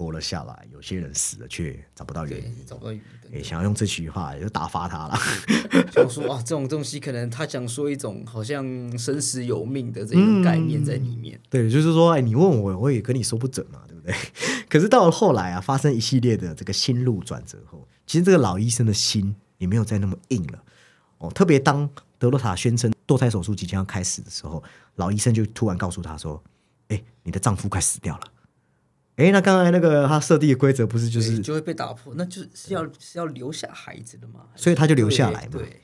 [0.00, 3.38] 活了下来，有些人死了却找不到原因，找不到原因。
[3.38, 5.18] 哎，想要用这句话就打发他了。
[5.92, 8.64] 想说啊，这种东西可能他想说一种好像
[8.98, 11.38] 生死有命的这种概念在里面。
[11.50, 14.14] 对，就是说，哎，你问我，我也跟你说不准嘛，对不对？
[14.70, 20.62] 可是到了后来啊，发生一系列的这个心路转折后，其实这个老医生的心也没有再那么硬了。
[21.18, 24.62] 哦，特别当德罗塔宣称堕胎手术即将要开始的时候，
[24.94, 26.42] 老医生就突然告诉他说
[26.88, 28.22] ：“哎，你的丈夫快死掉了。”
[29.20, 35.48] 哎，那刚才那个他设定的规则不是就是，就会被打破，那就是要是要留下孩子的嘛，所以他就留下来嘛。
[35.52, 35.80] 对，对。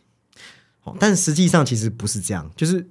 [0.84, 2.86] 哦但实际上其实不是这样，就是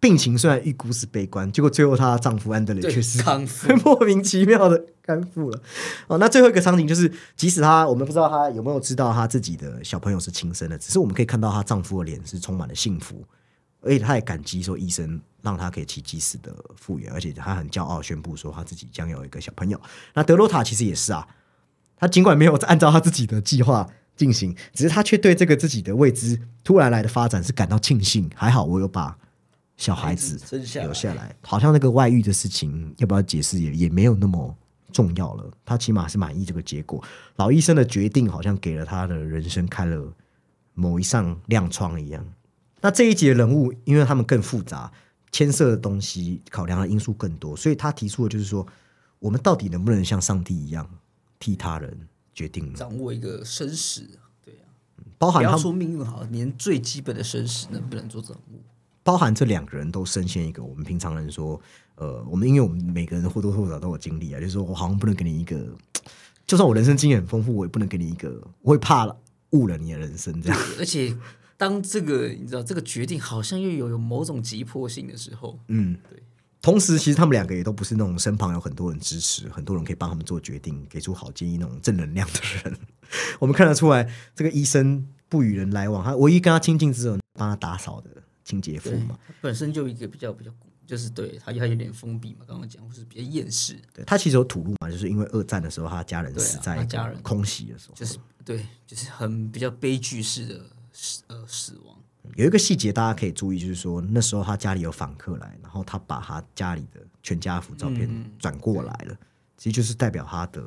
[0.00, 3.72] 病情虽然预估是悲观，结果最后她的丈夫安德烈对却是康复。
[3.84, 5.62] 莫名其妙的康复了。
[6.06, 13.22] 哦，那最后一个场景就是，即使她我们不知道她有没有知道她自己的小朋友是亲生的，只是我们可以看到她丈夫的脸是充满了幸福，
[13.86, 19.80] 而且他也感激说医生让他可以奇迹似的复原，而且他很骄傲宣布说他自己将有一个小朋友。
[20.12, 21.26] 那德罗塔其实也是啊，
[21.96, 28.30] 他尽管没有按照他自己的计划进行，只是他却对这个自己的未知突然来的发展是感到庆幸。
[28.34, 29.16] 还好我有把
[29.76, 30.40] 小孩子
[30.80, 34.56] 留下来，好像那个外遇的事情要不要解释也也没有那么
[34.90, 35.50] 重要了。
[35.64, 37.02] 他起码是满意这个结果。
[37.36, 40.10] 老医生的决定好像给了他的人生开了
[40.72, 42.26] 某一扇亮窗一样。
[42.86, 44.92] 那这一集的人物，因为他们更复杂，
[45.32, 48.64] 牵涉的东西、考量的因素更多，所以他提出的就是说，
[49.18, 50.88] 我们到底能不能像上帝一样
[51.40, 51.98] 替他人
[52.32, 52.74] 决定呢？
[52.76, 54.08] 掌握一个生死，
[54.44, 54.70] 对啊，
[55.18, 58.60] 包含他们不要说命运好，连最基本的生死能不能做掌握？
[59.02, 61.60] 包含这两个人都深陷一个我们平常人说，
[61.96, 65.66] 呃，我们因为我们每个人或多或少都有经历啊，就是说我好像不能给你一个，
[66.46, 69.12] 就算我人生经验很丰富，我也不能给你一个，我会怕
[69.50, 70.58] 误了你的人生这样。
[70.78, 71.12] 而且
[71.56, 76.22] 当这个你知道这个决定好像又有有某种急迫性的时候，嗯，对。
[76.62, 82.76] 同时，其实他们两个也都不是那种身旁有很多人支持、很多人可以帮他们做决定、给出好建议那种正能量的人。
[83.38, 88.10] 我们看得出来，这个医生不与人来往，他唯一跟他亲近只有帮他打扫的
[88.42, 90.50] 清洁妇嘛。，他本身就一个比较比较
[90.84, 100.60] 就是对他他有点封闭嘛，刚刚讲或是比较厌世，对他其实有吐露嘛，就是因为二战的时候，他家人死在家人空袭的时候，就是对，就是很比较悲剧式的
[100.96, 101.94] 死呃死亡。
[102.34, 109.16] 有一个细节大家可以注意，就是说那时候他家里有访客来，然后他把他家里的全家福照片嗯转过来了，
[109.56, 110.62] 其实就是代表他的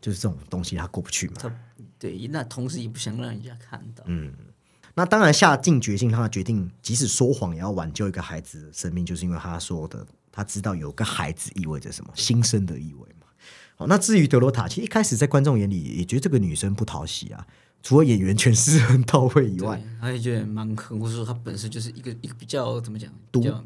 [0.00, 1.34] 就是这种东西他过不去嘛。
[1.38, 1.50] 他
[1.98, 4.32] 对，那同时也不想让人家看到，嗯
[4.94, 13.26] 那当然下定决心，他决定即使说谎也要挽救一个孩子的生命，就是因为他说的，他知道有个孩子意味着什么，新生的意味嘛。
[13.74, 17.44] 好，那至于德罗塔，其实一开始在观众眼里也觉得这个女生不讨喜啊，
[17.84, 23.62] 除了演员诠释很到位以外对，，他也觉得蛮坑，或者说他本身就是一个一个比较怎么讲，比较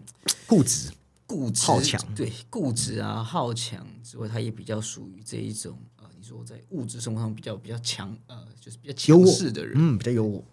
[0.46, 0.90] 固执，
[1.24, 9.74] 固执、好强对固执啊、好强之外，他也比较属于这一种呃，你说在物质生活上比较比较强呃，就是比较强势的人。
[9.76, 10.44] 嗯，比较有我。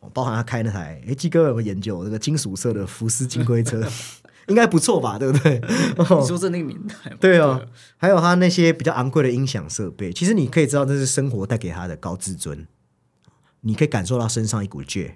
[0.00, 3.82] 哦包含他开那台，哎，基哥有没有研究这个金属色的福斯金龟车？
[4.46, 5.60] 应该不错吧，对不对？
[5.98, 7.66] 你说 在那个年代嘛，对哦，
[7.96, 12.64] 还有他那些比较昂贵的音响设备，其实你可以知道，这是生活带给他的高自尊。
[13.60, 15.12] 你可以感受到身上一股倔。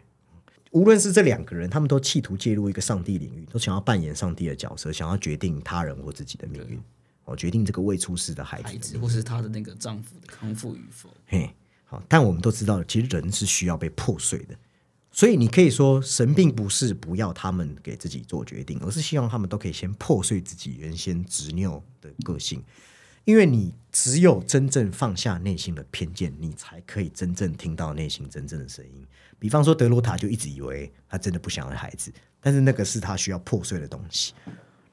[0.70, 6.80] 无论是这两个人，他们都企图介入一个上帝领域，都想要扮演上帝的角色，想要决定他人或自己的命运，
[7.24, 11.10] 哦，决定这个未出世的孩子的孩子或是他的那个丈夫的康复与否。
[11.26, 14.56] 嘿，好，但我们都知道，其实人是需要被破碎的，
[15.10, 22.64] 所以你可以说，神并不是不要他们给自己做决定，而是希望他们都可以先破碎自己原先执拗的个性，
[23.26, 29.06] 因为你只有真正放下内心的偏见，你才可以真正听到内心真正的声音。
[29.38, 34.32] 比方说，德罗塔就一直以为他真的不想要孩子，但是那个是他需要破碎的东西。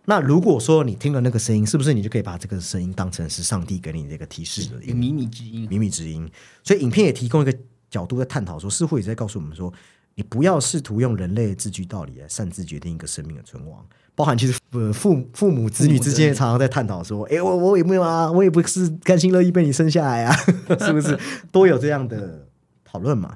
[0.03, 6.29] 那如果说你听了那个声音，是不是你就可以把这个声音当成是上帝给你的一个提示的一个靡靡之音，秘密之音。
[6.63, 7.57] 所以影片也提供一个
[7.89, 9.71] 角度在探讨说，似乎也在告诉我们说，
[10.15, 13.87] 你不要试图用人类的自居道理来擅自决定一个生命的存亡。
[14.19, 20.35] 包含其实呃父父母子女之间也常常在探讨说，哎、我我也没有啊，我也不是甘心乐意被你生下来啊，
[20.77, 21.17] 是不是？
[21.53, 22.45] 都有这样的
[22.83, 23.33] 讨论嘛。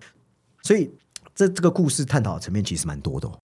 [0.62, 0.91] 所以
[1.34, 3.39] 这这个故事探讨的层面其实蛮多的、哦。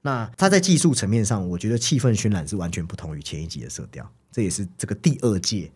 [0.00, 5.70] 那它在技术层面上，我觉得气氛渲染是完全不同于前一集的色调，这也是这个第二届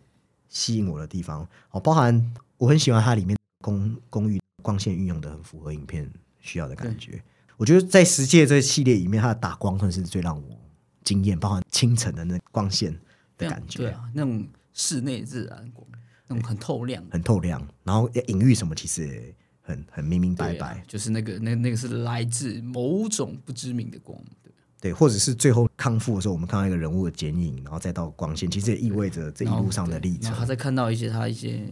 [0.49, 1.47] 吸引我的地方。
[1.69, 7.21] 哦，包含我很喜欢它里面公公寓光线运用的很符合影片需要的感觉。
[7.57, 10.57] 我觉得在十届这个系列里面，它的打光算是最让我
[11.05, 12.91] 惊艳，包含清晨的那光线
[13.37, 15.87] 的感觉，对啊，那种室内自然光，
[16.27, 20.83] 那种很透亮，很透亮，然后隐喻什么其实也很很明明白白。
[20.85, 30.39] 就是那个那那个是来自某种不知名的光，对对，或者是最后康复的时候，我们看到一个人物的剪影，然后再到光线，其实也意味着这一路上的历程然后。
[30.39, 31.65] 他再看到一些他一些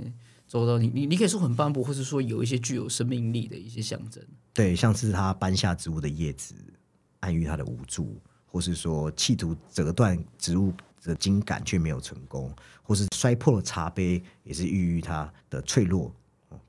[0.47, 4.23] 周遭，你你你可以说很斑驳，或是说有一些具有生命力的一些象征。
[4.53, 6.53] 对，像是他搬下植物的叶子，
[7.21, 8.21] 暗喻他的无助，
[8.53, 16.13] 或是说企图折断植物的茎秆却没有成功，或是摔破了茶杯，也是寓意他的脆弱、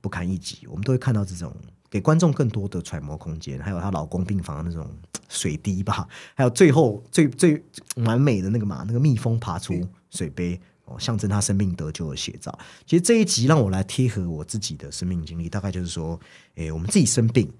[0.00, 0.66] 不堪一击。
[0.66, 1.54] 我们都会看到这种
[1.90, 4.90] 给观众更多的揣摩空间，还有她老公病房的那种
[5.28, 7.62] 水滴吧，还有最后最最
[7.96, 9.74] 完美的那个嘛，那个蜜蜂爬出
[10.08, 12.58] 水杯哦，象征他生命得救的写照。
[12.86, 16.18] 其实这一集让我来贴合我自己的生命经历，大概就是说，
[16.54, 17.52] 诶，我们自己生病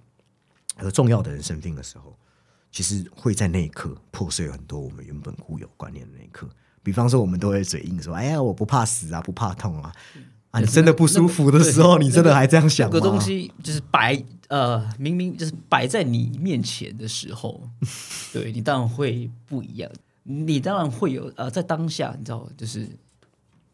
[0.77, 2.17] 和重要的人生病的时候，
[2.75, 6.49] 其实会在那一刻破碎很多我们原本固有观念的那一刻。
[6.83, 9.93] 比方说，我们都会嘴硬说：“哎呀，我不怕死啊，不怕痛啊。”
[10.51, 12.93] 啊，你真的不舒服的时候，你真的还这样想吗？
[12.93, 17.63] 这个东西就是摆呃，明明就是摆在你面前的时候，
[18.35, 19.89] 对你当然会不一样。
[20.25, 22.89] 你当然会有呃，在当下，你知道，就是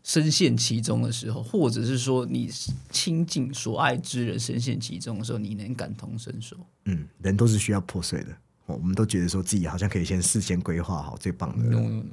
[0.02, 2.50] 深陷其中的时候，或者是说你
[2.90, 6.54] 亲近所爱之人深陷其中的时候，你能感同身受。
[6.84, 8.28] 嗯，人都是需要破碎的。
[8.70, 12.04] 我们都觉得说自己好像可以先事先规划好最棒的。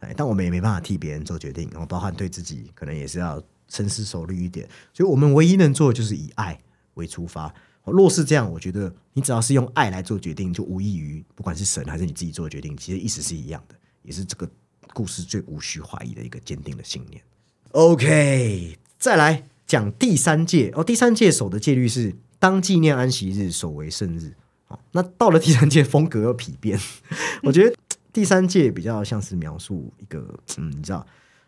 [0.00, 4.68] 哎，但我们也没办法替别人做决定，然后包含对自己，可能也是要深思熟虑一点。
[4.92, 6.60] 所以，我们唯一能做的就是以爱
[6.94, 7.54] 为出发。
[7.84, 14.48] 若是这样，我觉得你只要是用爱来做决定，就无异于不管是神还是你自己做的决定，其实意思是一样的，也是这个
[14.92, 17.22] 故事最无需怀疑的一个坚定的信念。
[17.70, 24.34] OK，再来讲第三届哦，第三届守的戒律是当纪念安息日，守为圣日。
[24.72, 26.78] 好，那到了第三届，风格又疲变，
[27.44, 27.74] 我觉得。
[28.12, 30.18] 第三届比较像是描述一个，
[30.58, 31.06] 嗯，你知道，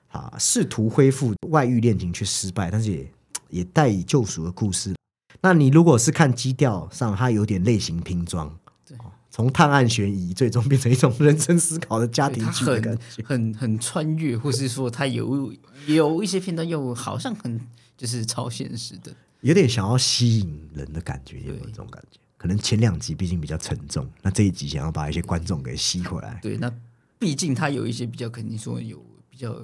[0.09, 3.13] 啊，试图恢复外遇恋情却失败，但是也
[3.51, 4.95] 也带以救赎的故事。
[5.43, 8.59] 那你如果是看基调上，它有点类型拼装，
[8.89, 8.97] 对，
[9.29, 15.53] 从探案悬疑最终变成一种人生思考的家庭剧的感觉，很很穿越，或是说它有
[15.87, 17.61] 有一些片段又好像很
[17.95, 22.19] 就是超现实的，有点想要吸引人的感觉，有没有这种感觉？
[22.45, 26.39] 可能前两集毕竟比较沉重，那这一集想要把一些观众给吸回来。
[26.43, 26.71] 对，那
[27.19, 29.57] 毕竟它有一些比较肯定说有比较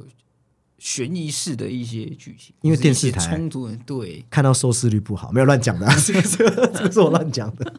[0.79, 7.75] 悬疑式的一些剧情，因为电视台冲突，对，看到收视率不好，没有乱讲的， 这个这个是我乱讲的。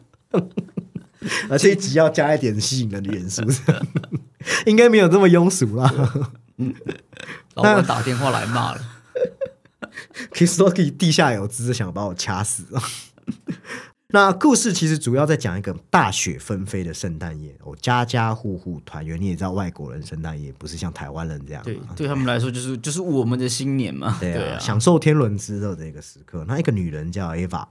[1.50, 3.42] 而这一集要加一点吸引人的元素，
[4.66, 5.92] 应该没有这么庸俗啦。
[6.58, 6.72] 嗯，
[7.54, 8.80] 老板打电话来骂了
[10.30, 12.80] k i s s o k 地下有知，想把我掐死啊！
[14.14, 19.18] 那故事其实主要在讲一个大雪纷飞的圣诞夜，哦，家家户户团圆。
[19.18, 26.44] 你也知道，外国人圣诞夜不是像台湾人这样，对，对他们来说就是就是我们的新年嘛，对啊，享受天伦之乐的一个时刻。
[26.46, 27.66] 那一个女人叫 Eva，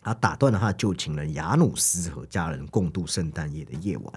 [0.00, 4.14] 她打断了她的旧情人雅努斯和家人共度圣诞夜的夜晚。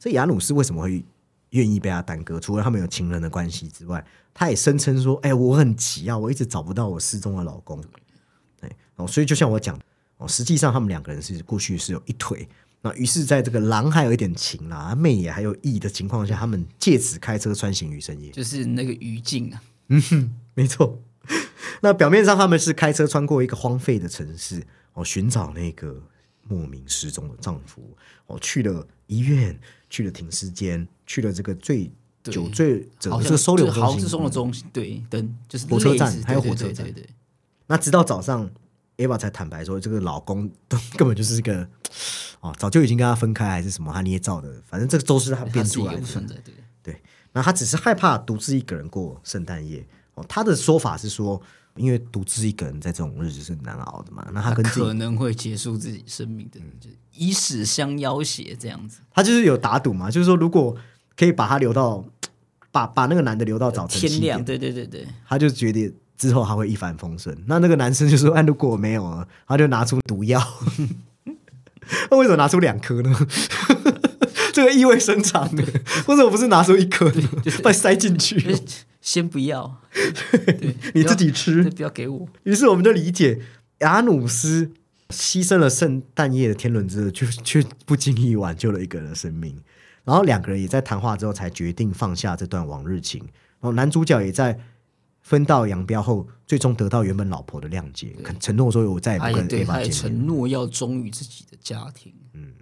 [0.00, 1.04] 这雅努斯为什么会
[1.50, 2.40] 愿意被她耽搁？
[2.40, 7.80] 除了他们有情人的关系之外，他也声称说：“哎，我很急啊，我一直找不到我失踪的老公。”
[8.60, 9.78] 对，哦，所以就像我讲。
[10.18, 12.46] 哦，实际上他们两个人是过去是有一腿，
[12.82, 21.00] 那于是在这个狼还有一点情啦，妹也还有意的情况下，他们借此开车穿行于深夜，就是那个余烬啊，嗯哼，没错。
[21.82, 24.60] 那表面上他们是开车穿过一个荒废的城市，
[24.94, 26.02] 哦，寻找那个
[26.42, 29.56] 莫名失踪的丈夫，哦，去了医院，
[29.88, 31.88] 去了停尸间，去了这个最
[32.24, 37.06] 酒醉者这个收留中心，收留中心，对，等就是火车站，还有火车站，对。
[37.68, 38.50] 那直到早上。
[38.98, 41.66] Eva 才坦白说，这个老公都根本就是一个
[42.40, 46.02] 哦，早就已经跟他分开，还是什么他捏造的，反正这个都是他编出来的。
[46.02, 49.86] 对对，那他只是害怕独自一个人过圣诞夜。
[50.14, 51.40] 哦，他的说法是说，
[51.76, 54.26] 因为独自一个人在这种日子是难熬的嘛。
[54.32, 58.98] 那他跟可能会结束自己生命的，就以死相要挟这样子。
[59.12, 60.76] 他就是有打赌嘛，就是说如果
[61.16, 62.04] 可以把他留到
[62.72, 65.94] 把把那个男的留到早晨天亮，对对对对，他就决定。
[66.18, 67.34] 之后他会一帆风顺。
[67.46, 70.42] 那那个男生就说：“哎，如果没有了，他就拿出毒药。
[72.10, 73.16] 那为什么拿出两颗呢？
[74.52, 75.62] 这个意味深长的。
[76.08, 77.10] 为什么不是拿出一颗，
[77.62, 78.58] 把塞进去？
[79.00, 79.80] 先不要，
[80.92, 82.28] 你自己吃，不要给我。
[82.42, 83.40] 于是我们就理解，
[83.78, 84.72] 雅努斯
[85.10, 89.56] 牺牲了圣诞夜的天伦之乐，却却不经意挽救了一个人的生命。
[90.04, 93.20] 然后两个人也在谈话之后才决定放下这段往日情。
[93.20, 94.58] 然后男主角也在。
[95.28, 102.14] 分道扬镳后，最终得到原本老婆的谅解，承诺说：“我再也不跟 A 发见面。”承诺要忠于自己的家庭。
[102.32, 102.54] 嗯，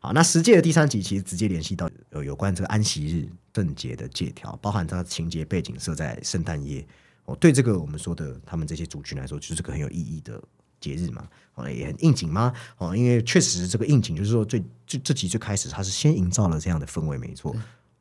[0.00, 6.84] 好，那十届的第三集其实直接联系到有有关这个安息日圣节的借条，包含它情节背景设在圣诞夜。
[7.26, 10.42] 哦，对这个我们说的他们这些族群来说，就是个很有意义的
[10.80, 11.28] 节日嘛。
[11.54, 12.52] 哦，也很应景吗？
[12.78, 17.54] 哦，因为确实这个应景，就是说最最这集最开始，它是先营造了这样的氛围，没错。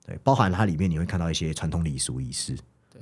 [0.04, 2.58] 对，包含它里面你会看到一些传统礼俗仪式。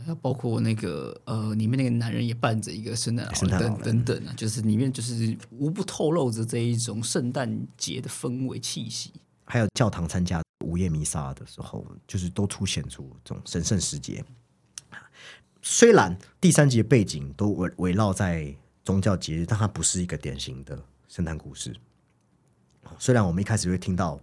[0.05, 9.13] 还包括那个呃，里面那个男人也伴着一个圣诞老人等等啊，就是里面就是无不透露着这一种圣诞节的氛围气息。
[9.45, 14.23] 还有教堂参加午夜弥撒的时候，就是都凸显出这种神圣时节。
[15.61, 21.75] 虽然第三集的背景都围围绕在宗教节日，但它不是一个典型的圣诞故事。
[22.97, 24.19] 虽然我们一开始会听到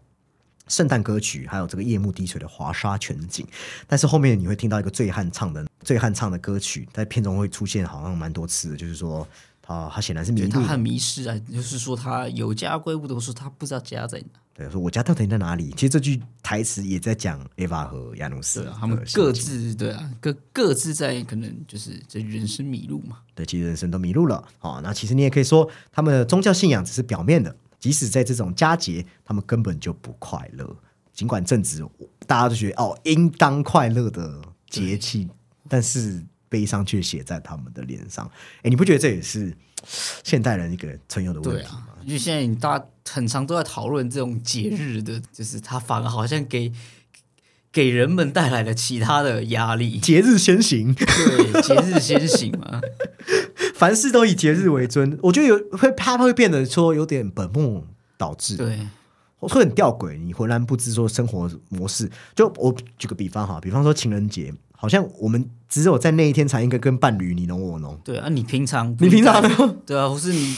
[0.68, 3.46] 圣诞歌曲，还有这个夜幕低垂的华沙全景。
[3.86, 9.26] 但是后面你会听到一个醉汉唱的醉汉唱的歌曲，在片中会出现，好像蛮多次的，就是说
[9.60, 14.26] 他他显然是迷路他很迷失啊，就是说他有家归不得，说他不知道家在哪。
[14.56, 15.72] 对，说我家到底在哪里？
[15.72, 23.18] 其实这句台词也在讲 Eva 和亚努斯对啊，他们各自对啊，各各自在可能就是这人生迷路嘛。
[23.34, 24.46] 对，其实人生都迷路了。
[24.58, 30.74] 好、那其实你也可以说，他们的宗教信仰只是表面的，即使在这种佳节，他们根本就不快乐。
[31.12, 31.84] 尽管正值
[32.26, 35.28] 大家都觉得哦，应当快乐的节气，
[35.68, 38.24] 但是悲伤却写在他们的脸上。
[38.62, 39.54] 哎，你不觉得这也是
[40.24, 41.62] 现代人一个存有的问题？
[41.62, 46.72] 对啊，因为现在大家很常都在讨论这种节日的，就是它反而好像给
[47.70, 49.98] 给人们带来了其他的压力。
[49.98, 52.80] 节日先行， 对，节日先行嘛。
[53.74, 57.84] 凡事都以节日为尊，我觉得有会它会变得说有点本末
[58.16, 58.56] 倒置。
[58.56, 58.78] 对，
[59.40, 62.10] 会很吊诡，你浑然不知说生活模式。
[62.34, 68.00] 就我举个比方哈，比方说情人节，好像我们只有在那一天才应该跟伴侣你侬我侬。
[68.04, 69.42] 对啊，你平常你平常
[69.84, 70.54] 对啊，或是你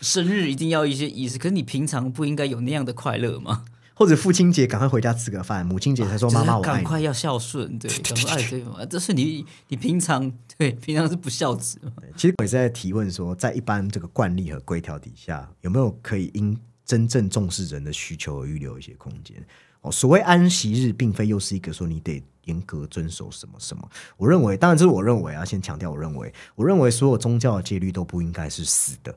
[0.00, 3.64] 生日一定要一些仪式，可是你平常不应该有那样的快乐吗？
[3.94, 8.88] 或者父亲节赶快回家吃个饭，母亲节才说妈妈我赶快要孝顺，对，赶快爱对方。
[8.88, 11.80] 这是你你平常对平常是不孝子？
[12.14, 16.54] 其实我也在提问说，在一般这个惯例和规条底下，有没有可以因
[16.84, 19.42] 真正重视人的需求而预留一些空间？
[19.80, 23.88] 哦，所谓安息日，并非又是一个说你得严格遵守什么什么。
[24.18, 29.16] 我认为，当然这是我认为啊，先强调，我认为，我认为所有宗教的戒律都不应该是死的。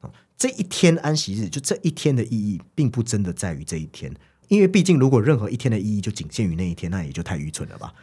[0.00, 4.12] 哦，这一天安息日，就这一天的意义，并不真的在于这一天，
[4.48, 7.94] 因为毕竟如果任何一天的意义就仅限于那一天，那也就太愚蠢了吧。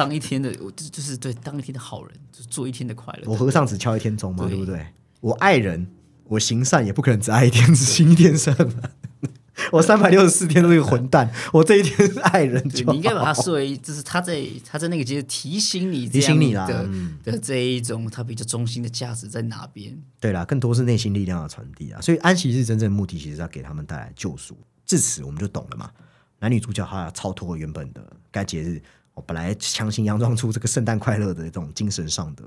[0.00, 3.30] 当一天的，我就就是对当一天的好人，就做一天的快乐。
[3.30, 4.86] 我和尚只敲一天钟嘛，对对不对？
[5.20, 5.86] 我爱人，
[6.24, 8.82] 我行善也不可能只爱一天，只行一天善嘛。
[9.72, 19.94] 我三百六十四天都是个混蛋， 我这一天是爱人就好你应该把它视为，就是他在他在那个节日提醒你提醒你啦样的嗯的这一种他比较中心的价值在哪边？
[20.18, 22.00] 对啦，更多是内心力量的传递啊。
[22.00, 24.56] 所以安息日真正的目的，其实是要给他们带来救赎。
[24.86, 25.90] 至此，我们就懂了嘛。
[26.38, 28.82] 男女主角他要超脱原本的该节日，
[29.14, 32.44] 我本来强行佯装出这个圣诞快乐的这种精神上的，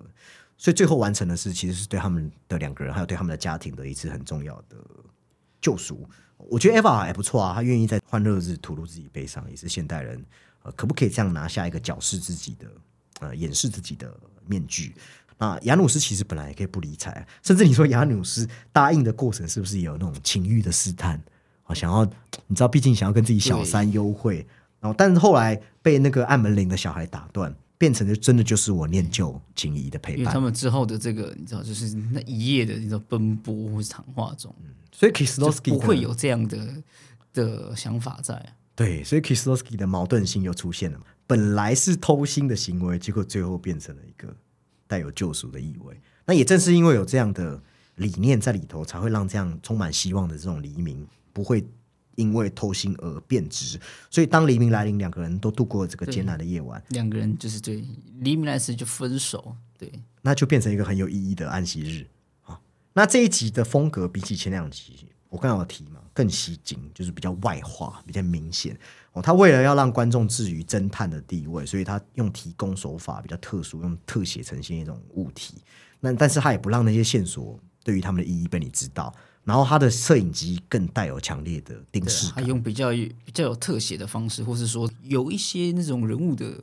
[0.58, 4.78] 所以最后完成的是，其实是对他们的两个人，还有对他们的家庭的一次很重要的
[5.62, 6.08] 救赎。
[6.38, 10.24] 我觉得 Eva 也不错啊，她愿意在欢乐日吐露自己悲伤，也是现代人
[10.64, 12.68] 呃，可不可以这样拿下一个矫饰自己的
[13.20, 14.14] 呃掩饰自己的
[14.46, 14.94] 面具？
[15.38, 21.22] 那雅努斯其实本来也可以不理睬啊，甚至你说雅努斯答应的过程是不是也有那种情欲的试探
[21.64, 21.74] 啊？
[21.74, 22.06] 想要
[22.48, 24.46] 你知道，毕竟想要跟自己小三幽会，
[24.84, 30.34] 然后但是后来被那个按门铃的小孩打断，变成就真的就是我念旧情谊的陪伴。
[30.34, 34.54] 他们之后的这个，你知道，就是那一夜的你知道奔波或是谈话中，
[34.92, 36.84] 所以 Kislovsky 不会有这样的
[37.34, 38.54] 的想法在。
[38.76, 41.06] 对，所以 Kislovsky 的矛盾性又出现了嘛。
[41.26, 44.36] 本来是偷心的行为，结果最后变成了一个
[44.86, 45.98] 带有救赎的意味。
[46.26, 47.62] 那也正是因为有这样的
[47.96, 51.66] 理念在里头，才会让这样充满希望的这种黎明不会
[52.16, 53.80] 因为偷腥而变质。
[54.10, 57.84] 所以当黎明来临，两个人都度过了这个艰难的夜晚，两个人就是对
[58.20, 59.92] 黎明来时就分手，对，
[60.22, 62.08] 那就变成一个很有意义的安息日
[62.44, 62.60] 啊。
[62.94, 68.78] 那这一集的风格比起前两集，我刚刚有提嘛，更吸睛，就是比较外化，比较明显
[69.14, 69.22] 哦。
[69.22, 75.56] 他为了要让观众置于侦探的地位，所以他用提供手法比较特殊，用特写呈现一种物体。
[76.00, 79.14] 那但是他也不让那些线索对于他们的意义被你知道。
[79.44, 86.58] 然后他的摄影机更带有强烈的定对视感，他用比较比较有特写的方式，或是说有一些那种人物的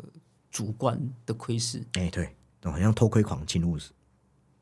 [0.50, 3.78] 主观的窥视，哎、对，好像偷窥狂侵入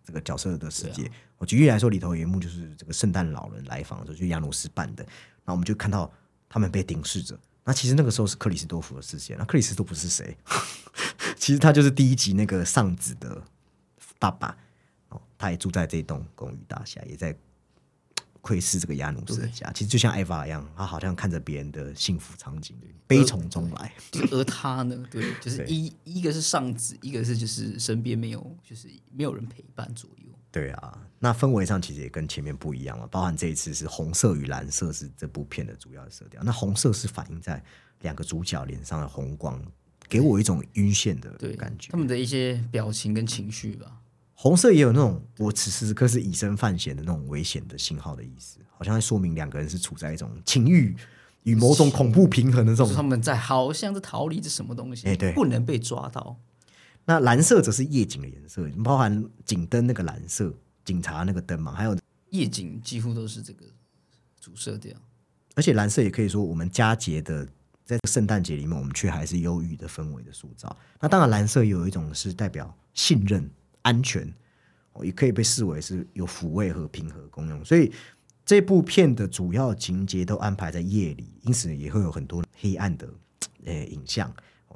[0.05, 1.11] 这个角色的世啊界。
[1.39, 6.13] 我举例来说，里头有一幕就是这个圣诞老人来访的时候，就亚努斯扮的，然后我们就看到
[6.49, 7.39] 他们被凝视着。
[7.65, 10.37] 那其实那个时候是克里斯多夫的视线，那克里斯多夫是谁？
[11.37, 13.41] 其实他就是第一集那个丧子的
[14.19, 14.57] 爸爸
[15.11, 17.37] 哦，他也住在这栋公寓大厦，也在
[18.41, 19.71] 窥视这个亚努斯的家。
[19.73, 22.77] 其实就像艾娃一样，他好像看着别人的幸福场景，
[23.07, 23.93] 悲从中来。
[24.31, 30.25] 而他呢，对，就是一一个是上子，一个是就是身边没有，就是没有人陪伴左右。
[30.51, 36.43] 对啊，那氛围上其实也跟前面不一样了，包含这一次是红色与蓝色是这部片的主要色调。
[36.43, 37.63] 那红色是反映在
[38.01, 39.63] 两个主角脸上的红光，
[40.09, 41.99] 给我一种晕眩的，感觉他。
[41.99, 44.01] 们的一些表情跟情绪吧。
[44.41, 50.97] 红色也有那种我此时此刻是以身犯险的那种危险的信号的意思，好像在说明两个人是处在一种情欲
[51.43, 53.09] 与某种恐怖平衡的这就是他种。
[53.09, 56.39] 们在好像是逃离着什么东西，哎对不能被抓到。
[57.05, 61.99] 那蓝色则是夜景的颜色，包含警灯那个蓝色，警察那个灯嘛，还有
[62.31, 63.67] 夜景几乎都是这个
[64.41, 64.95] 主色调。
[65.57, 67.45] 而且蓝色也可以说我们佳节的
[67.85, 70.77] 在圣诞节里面，我们却还是忧郁的氛围的塑造。
[71.01, 73.51] 那当然，蓝色有一种是代表信任、
[73.89, 74.31] 安全，
[74.93, 77.65] 哦，也可以被视为是有抚慰和平和功用。
[77.65, 77.91] 所以
[78.45, 83.09] 这部片的主要情节都安排在夜里，因此也会有很多黑暗的
[83.65, 84.31] 呃影像，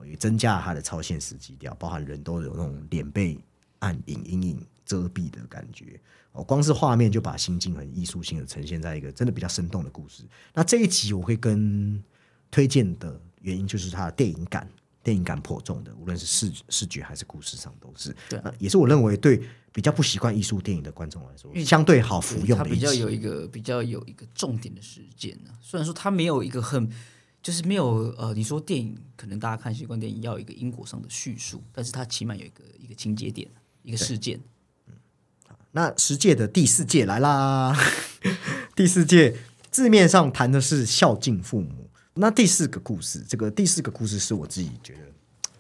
[0.07, 3.39] 也增加了它的超现实基调，包含人都有那种脸被
[3.81, 6.01] 暗影阴影遮蔽的感觉。
[6.33, 10.25] 哦，光是画面就把心境很艺术性的呈现在一个真的比较生动的故事。
[10.55, 12.03] 那这一集我会跟
[12.51, 14.67] 推荐的原因就是它的电影感，
[15.03, 18.15] 电影感颇重的，无论是视视觉还是故事上都是。
[18.29, 19.43] 对那也是我认为对
[19.73, 22.71] 比较不习惯艺术电影的观众来说，相对好服用它的。
[22.71, 26.89] 比较有一个比较有一个重点的事件呢、虽然说它没有一个很，
[27.43, 33.49] 就是没有呃，你说电影可能大家看习惯电影要有一个因果上的叙述，但是它起码有一个一个情节点，
[33.83, 34.41] 一个事件。
[35.73, 37.75] 那十届的第四届来啦，
[38.77, 39.39] 第四届
[39.71, 41.89] 字面上谈的是孝敬父母。
[42.15, 45.01] 那第四个故事，这个第四个故事是我自己觉得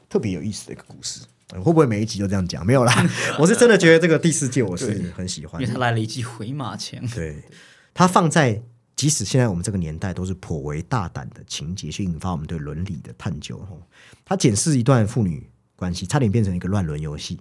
[0.08, 1.20] 特别有意思的一个故事。
[1.54, 2.64] 呃会不会每一集都这样讲？
[2.64, 3.06] 没有啦，
[3.38, 5.72] 我是真的觉得这个第四届我是很喜欢因为。
[5.74, 7.44] 他来了一记回马枪，对，
[7.92, 8.62] 他放在
[8.96, 13.58] 即使现在我们这个年代都是颇为大胆的情节，去引发我们对伦理的探究。
[13.58, 13.82] 吼，
[14.24, 15.46] 它检视一段父女
[15.76, 17.38] 关系，差点变成一个乱伦游戏。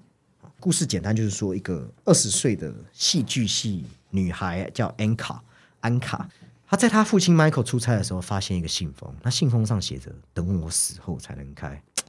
[0.60, 5.42] 故事简单就是说，一个二十岁的戏剧系女孩叫安卡，
[5.80, 6.30] 安卡，
[6.72, 11.68] 她在他父亲 Michael 出差的时候，发现一个信封，那信封上写着“等我死后才能开”。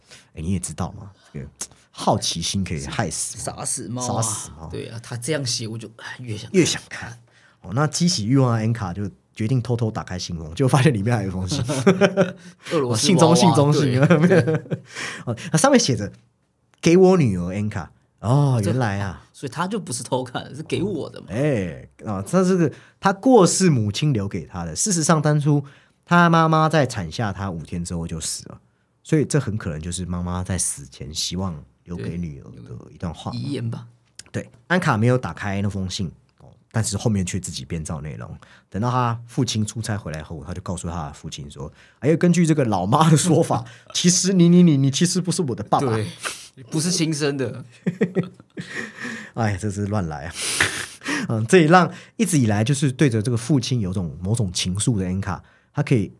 [0.34, 1.48] 哎，你也知道嘛，这个
[1.90, 7.18] 好奇心可以害死猫杀死猫、啊，杀死猫对啊，他这样写我就哎 越想越想看。
[7.62, 11.60] 哦，那激起欲望的 N 卡就决定偷偷打开信封，结果发现里面还有一封信，
[12.70, 14.00] 俄罗斯信中信中信
[15.26, 16.12] 哦，那上面写着
[16.80, 17.90] “给我女儿 N 卡”。
[18.22, 21.26] 哦，原来啊，所以他就不是偷看，是给我的嘛。
[21.30, 24.76] 哎啊，他这个他过世母亲留给他的。
[24.76, 25.64] 事实上，当初
[26.04, 28.60] 他妈妈在产下他五天之后就死了，
[29.02, 31.52] 所以这很可能就是妈妈在死前希望
[31.82, 33.32] 留给女儿的一段话。
[33.32, 33.88] 遗言吧，
[34.30, 36.06] 对，安卡没有打开那封信
[36.38, 38.30] 哦，但是后面却自己编造内容。
[38.70, 45.98] 等到他父亲出差回来后，他就告诉他的父亲说：“哎呀，根据这个老妈的说法，其实你你你你其实不是我的爸爸。
[46.55, 47.64] 对，不是亲生的，
[49.34, 50.34] 哎，这是乱来啊！
[51.28, 55.42] 嗯，这也让一直以来就是对着这个父亲有种某种情愫的安卡，
[55.72, 56.12] 他可以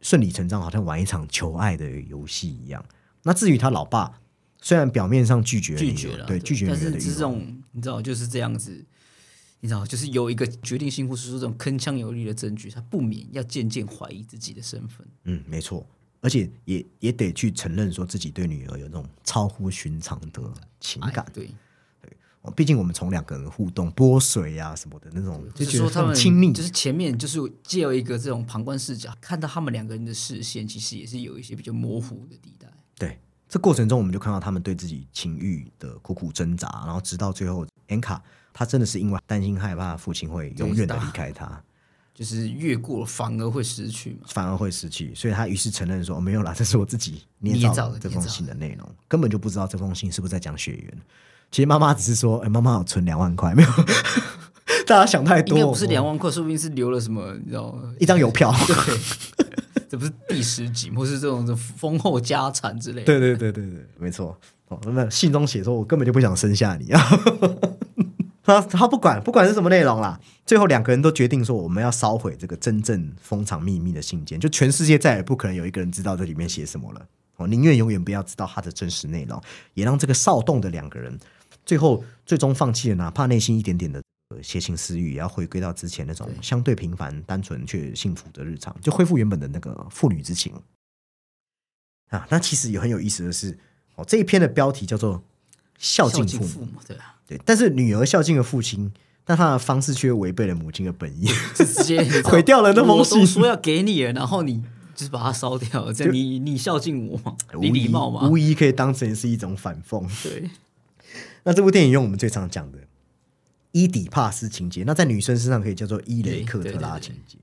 [0.00, 2.84] 顺理成章，好像玩一场求爱的游戏一样。
[3.22, 4.20] 那至于他老爸，
[4.60, 8.84] 虽然表面上拒绝拒绝了，对拒绝女但是这种你知道就是这样子，
[9.60, 15.06] 你知道就是有一个决定性或是说这种铿锵有力的证据，他不免要渐渐怀疑自己的身份。
[15.24, 15.86] 嗯，没错，
[16.20, 20.42] 而且也也得去承认说自己对女儿有那种超乎寻常的
[20.80, 21.32] 情感哎。
[21.32, 21.50] 对，
[22.42, 26.52] 哦毕竟我们从两个人互动、泼水啊什么的那种，就觉得就是说他们亲密。
[26.52, 32.68] 就是前面就是借由一个这种旁观视角，看到他们两个人的视线，其实也是有一些比较模糊的地带。
[32.96, 41.62] 对，这过程中我们就看到他们对自己情欲的苦苦挣扎，然后直到最后，安卡他真的是因为担心害怕父亲会永远的离开他，
[42.16, 44.26] 就是越过反而会失去嘛。
[44.28, 50.98] 反而会失去，所以他于是承认说、哦没有啦，这是我自己捏捏造的这封信的内容，根本就不知道这封信是不是在讲血缘。
[51.50, 53.68] 其实妈妈只是说，哎，妈妈有存两万块，没有，
[54.86, 57.92] 大家想太多，应该不是两万块，说不定是留了什么，你知道吗？
[58.00, 58.50] 一张邮票。
[58.66, 58.98] 对，
[59.86, 63.04] 这不是第十集，或是这种这种丰厚家产之类的。
[63.04, 64.36] 对对对对对，没错。
[64.68, 67.00] 哦，那信中写说，我根本就不想生下你啊。
[68.46, 77.04] 他他不管不管是什么内容啦，最后两个人都决定说，我们要烧毁这个真正封藏秘密的信件，就全世界再也不可能有一个人知道这里面写什么了。
[77.38, 79.42] 我，宁愿永远不要知道它的真实内容，
[79.74, 81.18] 也让这个骚动的两个人
[81.64, 90.52] 最后最终放弃了，哪怕内心一点点的呃邪情私欲，也要回归到之前那种相对平凡、单纯却幸福的日常，就恢复原本的那个父女之情。
[92.10, 93.58] 啊，那其实也很有意思的是，
[93.96, 95.20] 哦，这一篇的标题叫做
[95.78, 96.46] “孝孝敬父母。
[96.46, 98.92] 敬父母，对啊，”，对，但是女儿孝敬了父亲，
[99.24, 101.26] 但她的方式却违背了母亲的本意。
[101.54, 104.62] 直接毁掉了那封我信都说要给你了，然后你
[104.94, 108.28] 就是把它烧掉，这样你你孝敬我吗，你礼貌吗？
[108.28, 110.06] 无，疑无疑可以当成是一种反讽。
[110.22, 110.50] 对，
[111.44, 112.78] 那这部电影用我们最常讲的
[113.72, 117.36] 伊底帕斯情节，那在女生身上可以叫做伊雷克特拉情节。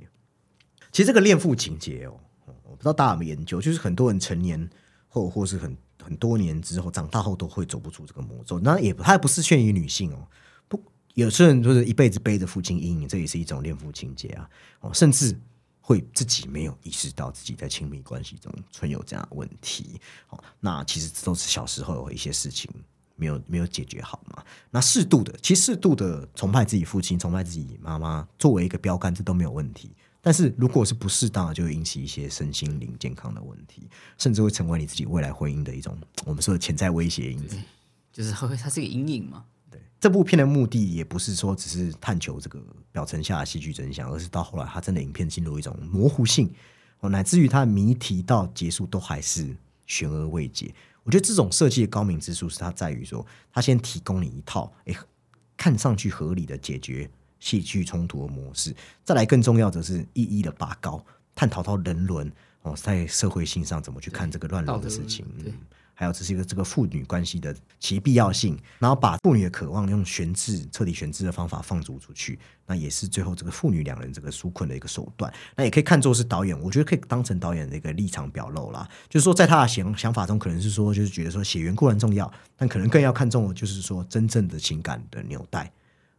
[0.92, 2.14] 其实这个恋父情节哦，
[2.64, 4.70] 我不知道大家有没有研究，就是很多人成年
[5.14, 8.59] 或或是很很多年之后长大后都会走不出这个魔咒。
[8.59, 10.28] 那也它也不是限于女性哦，
[10.68, 10.84] 不，
[11.14, 14.49] 有些人就是一辈子背着父亲阴影，这也是一种恋父情节啊。
[14.80, 15.38] 哦，甚至
[15.80, 20.01] 会自己没有意识到自己在亲密关系中存有这样的问题。
[20.30, 22.68] 哦，那其实这都是小时候有一些事情
[23.16, 24.43] 没有没有解决好嘛。
[24.72, 29.91] 那适度的，其实适度的崇拜自己父亲、崇拜自己妈妈，作为一个标杆，这都没有问题。
[30.26, 37.57] 但是如果是不适当的，就会引起一些身心灵健康的问题，甚至会成为你自己未来婚姻的一种我们说的潜在威胁因子。
[38.13, 39.43] 就是会它是一个阴影嘛。
[39.69, 42.57] 对，这部片的目的也不是说只是探求这个
[42.91, 46.49] 表层下的戏剧真相，而是到后来它真的影片进入一种模糊性，
[47.01, 49.53] 哦，乃至于它的谜题到结束都还是
[49.88, 50.74] 悬而未解。
[51.03, 54.95] 我觉得这种设计的高明之处是它在于说，它先提供你一套诶
[55.57, 57.11] 看上去合理的解决
[57.44, 58.74] 戏剧冲突的模式，
[59.04, 61.04] 再来更重要的是一一的拔高，
[61.36, 62.32] 探讨到人伦
[62.62, 65.26] 哦，在社会性上怎么去看这个乱伦的事情。
[65.96, 75.32] 还有这是一个这个父女关系的其必要性，然后把父女的渴望用悬置、彻底悬置的方法放逐出去，那也是最后这个父女两人这个纾困的一个手段。
[75.56, 78.89] 那也可以看作是导演，我觉得可以当成导演的一个立场表露啦。
[79.08, 85.72] 就是说，在他的想想法中，可能是说，就是觉得说血缘固然重要，但可能更要看重的就是说真正的情感的纽带。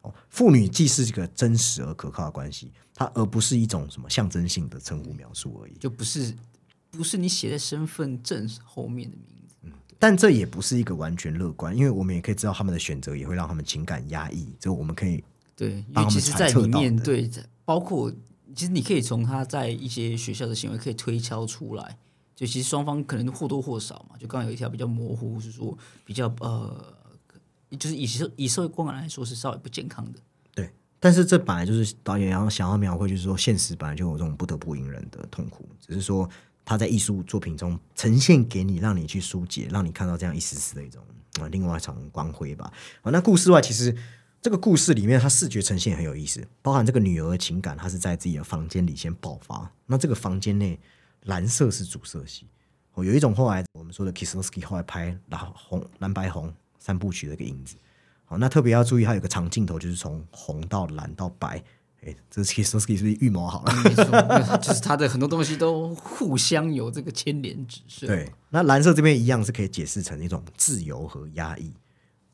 [0.04, 5.74] 哦，父女既是一个真实而可靠的关系，它而不是一种什么象征性的称呼描述而已。
[5.80, 6.32] 就不是
[6.90, 9.56] 不是你写在身份证后面的名字。
[9.62, 15.24] 嗯但这也不是一个完全乐观，因为我们也可以知道他们的选择也会让他们情感压抑，这我们可以
[15.56, 17.30] 对，因帮他们为其实，在揣测到里面对，
[17.64, 18.12] 包括
[18.54, 21.96] 其实你可以从他在一些学校的行为可以推敲出来，
[22.36, 26.84] 就其实双方可能或多或少嘛，就刚刚有一条比较模糊，是说比较呃，
[27.70, 30.20] 就是以社以社会观感来说是稍微不健康的。
[30.54, 30.70] 对。
[31.00, 36.28] 但是这本来就是导演要想要描绘，就是说现实本来就有这种不得不隐忍的痛苦，只是说
[36.64, 41.02] 他在艺术作品中呈现给你，让你去疏解，让你看到这样一丝丝的一种
[41.40, 42.72] 啊另外一场光辉吧。
[43.02, 43.96] 啊，那故事外其实。
[44.44, 49.72] 这个故事里面，它视觉呈现很有意思，包含这个女儿的情感，她是在自己的房间里先爆发。
[49.86, 50.78] 那这个房间内，
[51.22, 52.46] 蓝色是主色系。
[52.92, 56.52] 哦，有一种后来我们说的 Kisnoski 后来拍蓝红蓝白红
[56.84, 57.76] 三部曲的一个影子。
[58.26, 61.62] 好，那特别要注意，它有个长镜头，就是从红到蓝到白。
[62.02, 63.72] 哎，这是 Kieslowski 是不是预谋好了？
[63.82, 68.06] 没错，就是它的很多东西都互相有这个牵连指 涉。
[68.06, 71.72] 对，那蓝色这边一样是可以解释成一种自由和压抑。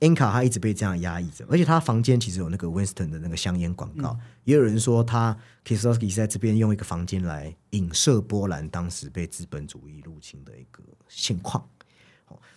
[0.01, 11.69] 恩卡他一直被这样压抑着，而且他房间其实有那个 Winston 的那个香烟广告，也有人说他 Kieslowski 是在这边用一个房间来影射波兰当时被资本主义入侵的一个现况。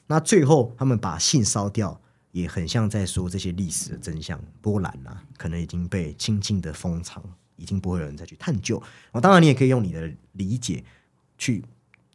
[0.07, 1.99] 那最后他们把信烧掉，
[2.31, 4.39] 也很像在说这些历史的真相。
[4.61, 7.23] 波兰啊，可能已经被轻轻的封藏，
[7.55, 8.81] 已经不会有人再去探究。
[9.11, 10.83] 哦，当然你也可以用你的理解
[11.37, 11.63] 去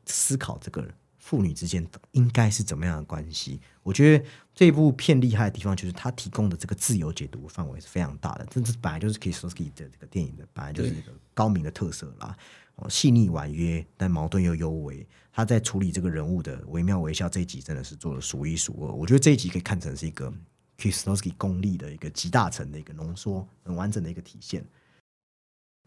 [0.06, 0.86] 思考这个
[1.18, 3.60] 父女之间应该是怎么样的关系。
[3.82, 4.24] 我觉得
[4.54, 12.36] 这部片厉害的地方就是它提供的这个自由解读范围是非常大的，这这本来就是 Kieslowski 的这个电影的本来就是一个高明的特色啦。
[12.78, 15.06] 哦，细腻婉约，但矛盾又幽微。
[15.32, 18.92] 他在处理这个人物的惟妙惟肖，这一集真的是做的数一数二。
[18.92, 20.32] 我觉得这一集可以看成是一个
[20.78, 24.64] Kieslowski 功力的一个集大成的一个浓缩，很完整的一个体现。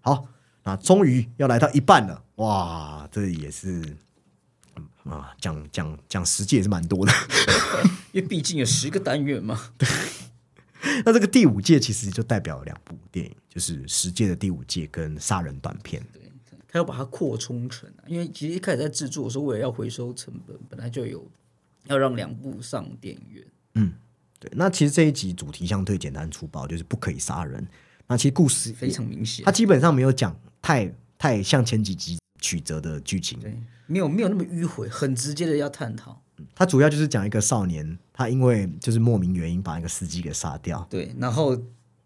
[0.02, 0.26] 好，
[0.64, 3.82] 那终于要来到一半了，哇，这也是。
[5.04, 7.12] 嗯啊，讲讲讲十届也是蛮多的，
[8.14, 9.74] 因为毕竟有十个单元嘛。
[11.04, 16.02] 那这个第五届其实就代表了两部电影，就是十届的第五届跟杀人短片。
[16.72, 21.30] 对，他要把它扩充成啊，因为其实一开始在制作的时候，为了要回收成本，本来就有
[21.86, 23.46] 要让两部上电影院。
[23.76, 23.94] 嗯，
[24.40, 24.50] 对。
[24.56, 27.68] 那其实这一集主题相对简单粗暴，就是不可以杀人。
[28.08, 33.40] 那其实故事非常明显，它基本上没有讲太太像前几集曲折的剧情。
[33.40, 33.58] 对，
[33.88, 36.22] 没有没有那么迂回，很直接的要探讨。
[36.56, 41.56] 它主要就是讲一个少年，他因为就是莫名原因把一个司机给杀掉，对，然后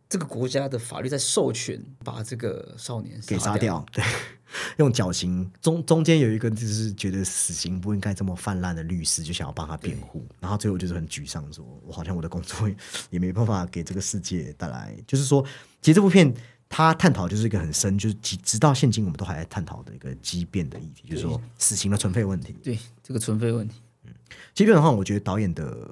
[0.09, 3.57] 这个国家的法律在授权把这个少年给杀。
[3.57, 4.03] 掉，对，
[4.77, 12.69] 用绞刑中中间有一个就是觉得死刑不应该这么泛滥的律师，就想要帮他辩护，然后最后就是很沮丧，说我好像我的工作
[13.09, 15.43] 也没办法给这个世界带来，就是说，
[15.81, 16.33] 其实这部片
[16.69, 22.55] 它探讨就是一个很深，就是直直到现今我们都还在探讨的一个畸变的议题，就是说死刑的存废问题。
[22.63, 24.11] 对这个存废问题，嗯
[24.53, 25.89] 基本上，我觉得导演的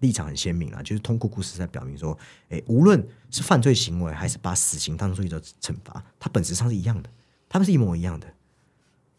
[0.00, 2.16] 立场很鲜明啊，就是通过故事在表明说，
[2.48, 7.10] 诶，无论是犯罪行为，还是把死刑当做一种惩罚，它本质上是一样的，
[7.50, 8.32] 他们是一模一样的。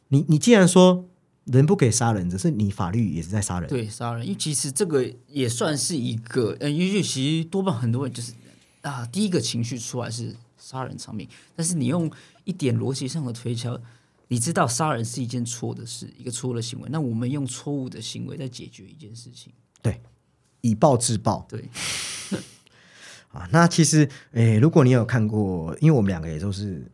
[0.07, 1.07] 你你既然说
[1.45, 8.33] 人不可以杀人，只是你法律也是在杀人，对杀人，因为其实这个也算是一个，呃，因为其实多半很多人就是
[8.81, 12.09] 啊，第一个情绪出来是杀人偿命，但是你用
[12.45, 13.79] 一点逻辑上的推敲，
[14.29, 19.51] 你知道杀人是一件错的事，一个错误的行为，那我们用错误的行为在解决一件事情，
[19.81, 20.01] 对，
[20.61, 21.45] 以暴制暴。
[21.49, 21.65] 对，
[23.33, 23.47] 啊。
[23.51, 26.89] 那其实，诶，如果你有看过，因为我们两个也都是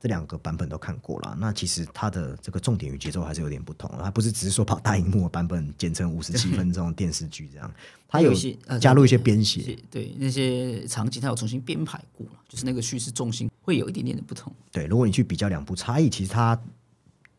[0.00, 1.36] 这两个版本都看过了。
[1.38, 7.70] 那其实它的这个重点与节奏还是有点不同，它不是只是说把大荧幕的版本剪成五十七分钟电视剧这样，
[8.08, 9.60] 它有一些呃加入一些编写。
[9.62, 14.50] 是对那些场景，它有重新编排过了，就是那个叙事重心会有一点点的不同。
[14.72, 16.58] 对，如果你去比较两部差异，其实它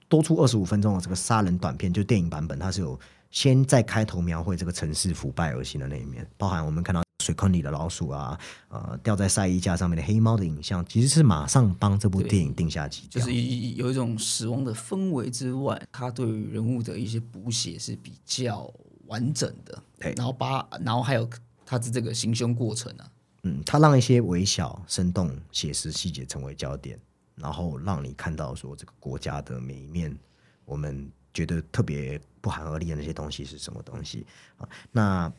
[0.07, 2.99] 多出二十五分钟的这个杀人短片，就电影版本，它是有
[3.31, 13.21] 先在开头描绘这个城市腐败恶行的那一面，包含我们看到水坑里的老鼠啊，呃，吊在晒衣架上面的黑猫的影像，其实是马上帮这部电影定下基调。
[13.21, 18.73] 就是一有一种死亡的氛围之外，它对于人物的一些补写是比较
[19.05, 19.81] 完整的。
[19.99, 21.29] 对然后把然后还有
[21.65, 23.11] 它的这个行凶过程啊，
[23.43, 26.99] 嗯，它让一些微小、生动、写实细节成为焦点，
[27.35, 30.17] 然后让你看到说这个国家的每一面，
[30.65, 34.25] 我们觉得特别不寒而栗的那些东西是什么东西
[34.57, 34.67] 啊？
[34.91, 35.31] 那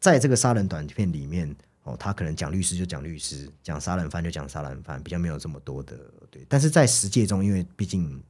[0.00, 5.96] 在这个杀人短片里面，哦，他可能讲律师就讲律师，讲杀人犯就讲杀人犯，比较没有这么多的
[6.30, 6.44] 对。
[6.48, 8.20] 但是在实践中，因为毕竟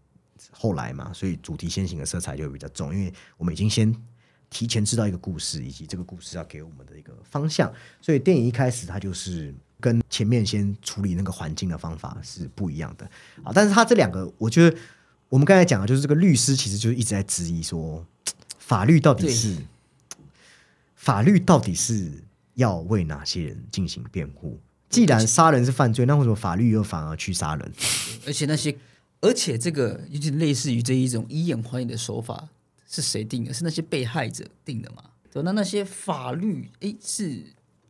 [0.51, 3.95] 后来嘛，所以主题先行的色彩就比较重，因为我们已经先
[4.51, 13.09] 提前知道一个故事，以及这个故事要给我们的一个方向，所以电影一开始它就是跟前面先处理那个环境的方法是不一样的
[13.45, 13.53] 啊。
[13.55, 14.77] 但是它这两个，我觉得
[15.29, 18.05] 我们刚才讲的就是这个律师其实就一直在质疑说，
[18.59, 19.57] 法律到底是
[21.01, 22.13] 法律到底是
[22.57, 24.61] 要为哪些人进行辩护？
[24.91, 27.73] 既然杀人是犯罪，那为什么法律又反而去杀人？
[28.27, 28.77] 而且那些
[29.23, 32.51] 而且这个有点类似于这一种以眼还眼的手法
[32.87, 33.55] 是谁定的？
[33.55, 35.03] 是那些被害者定的嘛？
[35.33, 37.47] 对，那那些法律诶是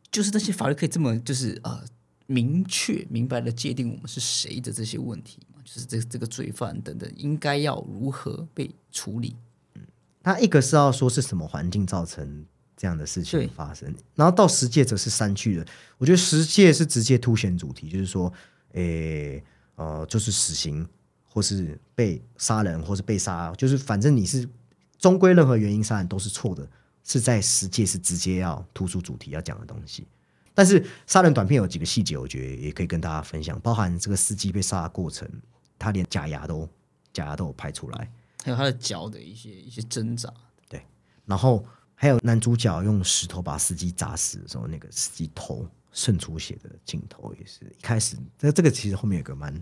[0.09, 1.83] 就是那些法律可以这么就是呃
[2.27, 5.59] 明确明白的界定我们是谁的这些问题嘛？
[5.65, 9.35] 就是这这个罪犯等等应该要如何被处理？
[9.75, 9.81] 嗯
[10.23, 12.45] 他一个是要说是什么环境造成
[12.81, 15.65] 这样的事情对发生，然后到十戒则是删去了。
[15.99, 18.33] 我觉得十戒是直接凸显主题，就是说，
[18.71, 19.43] 诶，
[19.75, 20.83] 呃，就是死刑，
[21.23, 24.49] 或是被杀人，或是被杀，就是反正你是
[24.97, 26.67] 终归任何原因杀人都是错的，
[27.03, 30.07] 是在十戒是直接要突出主题要讲的东西。
[30.55, 35.29] 但是杀人短片有几个细节，我觉得也可以跟大家分享，包含这个司机被杀的过程，
[35.77, 36.67] 他连假牙都
[37.13, 38.11] 假牙都有拍出来。
[38.43, 40.33] 还有他的脚的一些一些挣扎，
[40.67, 40.83] 对
[41.27, 41.63] 然后
[42.01, 49.53] 还有男主角用石头把司机砸死的时候，那个司机头渗出血的镜头，也是一开始这这个其实后面有个蛮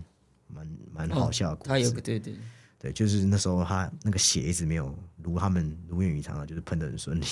[0.48, 1.68] 蛮蛮好笑的故事。
[1.68, 2.34] 他有个对对
[2.78, 7.24] 对，就是那时候他那个血一直没有如他们如愿以偿的，就是喷的很顺利，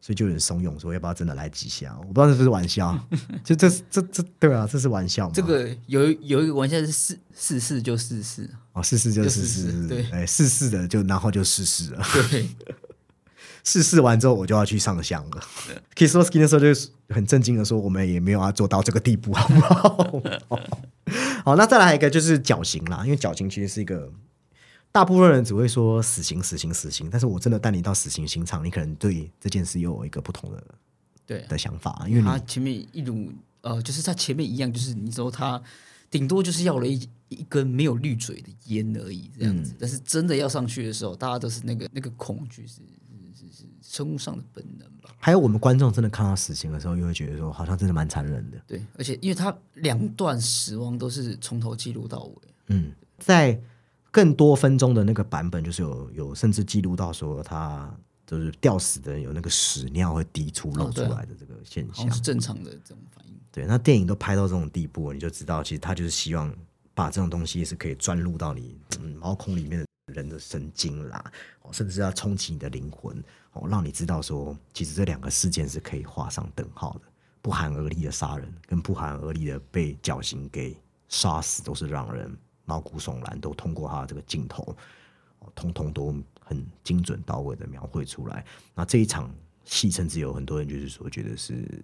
[0.00, 1.98] 所以就有人怂恿说要不要真的来几下？
[1.98, 2.96] 我不知道这是不是玩笑，
[3.42, 5.32] 就这这这对啊，这是玩笑吗？
[5.34, 12.06] 这个有有一个玩笑是试试试就试试，哦，试试就就试试试，试对哎，试试的就然后就试试了。
[12.30, 12.48] 对，
[13.64, 15.42] 试试完之后，我就要去上香了。
[15.94, 16.68] Kisowski 那时候就
[17.08, 20.22] 很震惊的说：“我们也没有要做到这个地步，好不好？”
[21.44, 24.12] 好，那再来一个就是绞刑啦，因为绞刑其实是一个
[24.92, 30.62] 大部分人只会说死刑、死刑、死刑，但是我真的带你到死刑刑场，你可能对这件事又有一个不同的
[31.26, 33.32] 对的想法，因为他前面一路
[33.62, 35.60] 呃，就是他前面一样，就是你说他
[36.10, 39.74] 顶多就是要了一一根没有滤嘴的烟而已，这样嗯子。
[39.78, 42.80] 但是真的要上去的时候，大家都是那个那个恐惧是
[43.88, 45.08] 生物上的本能吧？
[45.18, 48.58] 还有我们观众真的看到死刑的时候，又会觉得说好像真的蛮残忍的。
[48.66, 52.34] 对，而且因为他两段死亡都是从头记录到尾，
[52.66, 53.58] 嗯，在
[54.10, 57.90] 更多分钟的那个版本，就是有有甚至记录到说他
[58.26, 62.12] 就是吊死的人有那个屎尿会滴出漏出来的这个现象。
[62.12, 63.34] 是正常的这种反应。
[63.50, 66.54] 对，那电影都拍到这种地步，你就知道，其实他就是希望
[66.94, 71.24] 把这种东西是可以钻入到你、嗯、毛孔里面的人的神经啦，
[71.62, 73.22] 哦，甚至要冲击你的灵魂，
[73.52, 77.00] 哦，让你知道说，其实这两个事件是可以画上等号的。
[77.40, 80.76] 不寒而栗的杀人跟不寒而栗的被绞刑给
[81.08, 84.76] 杀死，都是让人毛骨悚然，都通过他这个镜头，
[85.38, 88.44] 哦，通通都很精准到位的描绘出来。
[88.74, 89.32] 那这一场
[89.64, 91.82] 戏，甚至有很多人就是说，觉得是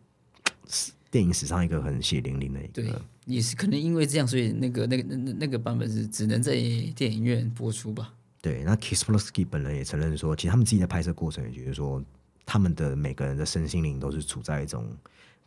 [0.69, 6.53] 是电影史上一个很血淋淋的一对个。，也是可能因为这样，所以那个那个那那个版本是只能在
[6.97, 8.13] 电影院播出吧？
[8.45, 12.05] 对，那 Kislovsky 本人也承认说，其实他们自己在拍摄过程也觉得说，
[12.45, 14.95] 他们的每个人的身心灵都是处在一种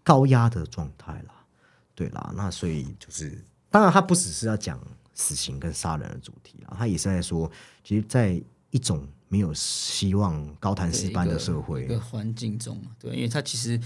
[0.03, 1.45] 高压的状态啦。
[1.93, 3.39] 对啦，那所以就是，
[3.69, 4.81] 当然他不只是要讲
[5.13, 7.51] 死刑跟杀人的主题啦，他也是在说，
[7.83, 8.41] 其实，在
[8.71, 13.79] 一种没有希望、高谈对石般的社会，个环境中嘛，对，因为他其实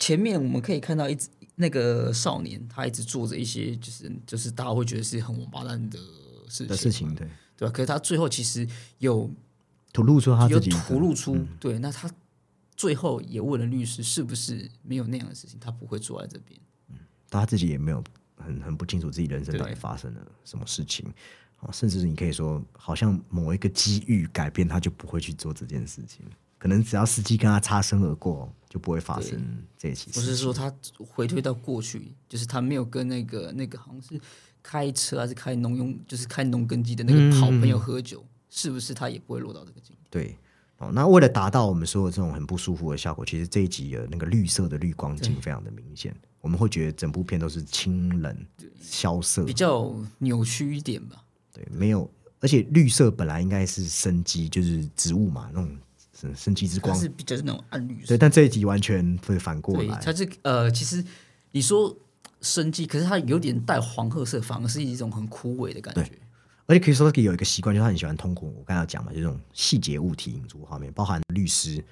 [0.00, 5.96] 前面我们可以看到一直那个少年，他一直做着一些就是就是大家会觉得是很王八蛋的
[6.48, 7.72] 事情的事情，对，对吧？
[7.72, 8.66] 可是他最后其实
[8.98, 9.30] 有
[9.92, 12.10] 吐露出他有自己的吐露出，对，那他
[12.76, 16.58] 最后也问了律师，是不是没有那样的事情，他不会坐在这边。
[16.90, 16.96] 嗯
[17.30, 18.04] 他自己也没有
[18.36, 21.10] 很很不清楚自己人生到底发生了什么事情
[21.60, 26.26] 啊，甚至你可以说，好像某一个机遇改变，他就不会去做这件事情。
[26.58, 29.42] 可能只要司机跟他擦身而过，就不会发生
[29.78, 30.22] 这一起事情。
[30.22, 34.20] 不是说他回推到过去，就是他没有跟那个那个好像是
[34.62, 40.08] 开车还是开农用，就是开农耕机的那个好朋友喝酒，是不是他也不会落到这个境地？
[40.10, 40.36] 对，
[40.78, 48.36] 哦，那为了达到我们说的这种很不舒服的效果，其实这一集的那个绿色的绿光镜非常的明显，我们会觉得整部片都是清冷、
[48.80, 49.44] 萧瑟。
[49.44, 51.24] 比，较扭曲一点吧。
[51.52, 52.10] 对，没有，
[52.40, 55.76] 而且绿色本来应该是生机，就是植物嘛，那种
[56.18, 58.08] 生生机之光，是比较是那种暗绿色。
[58.08, 61.04] 对，，但这一集完全会反过，来，它是呃，其实
[61.50, 61.96] 你说
[62.42, 66.10] 生机，可是它有点带黄褐色，反而是一种很枯萎的感觉。
[66.66, 71.84] 而且 o s k i 有一个习惯，就是他很喜欢通过我刚才讲嘛，就这种细节物体引出画面，包含律师，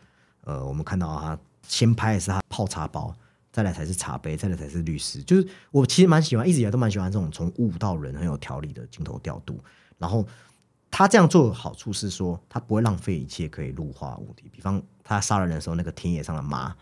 [0.44, 3.14] 呃，我们看到他先拍的是他泡茶包，
[3.52, 5.22] 再来才是茶杯，再来才是律师。
[5.22, 9.58] 就是我其实蛮喜欢，一直以来都蛮喜欢这种从物到人很有条理的镜头调度。
[9.98, 10.26] 然后
[10.90, 16.74] 他这样做的好处是说，他不会浪费一切可以入画物体，比方他杀人的时候，那个田野上的马，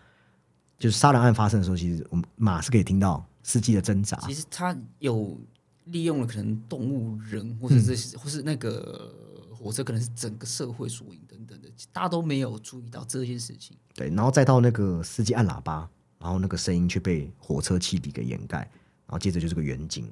[0.78, 5.40] 就是杀人案发生的时候，其实我们马是可以听到司机的挣扎，其实他有
[5.86, 9.10] 利用了可能动物、人，或者是，嗯或是那个
[9.56, 13.74] 火车，可能是整个社会缩影等等的，大家都没有注意到这件事情。
[13.94, 15.88] 对，然后再到那个司机按喇叭，
[16.18, 18.58] 然后那个声音却被火车汽笛给掩盖，
[19.06, 20.06] 然后接着就是个远景，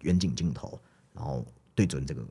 [0.00, 0.80] 远景镜头，
[1.12, 2.26] 然后对准这个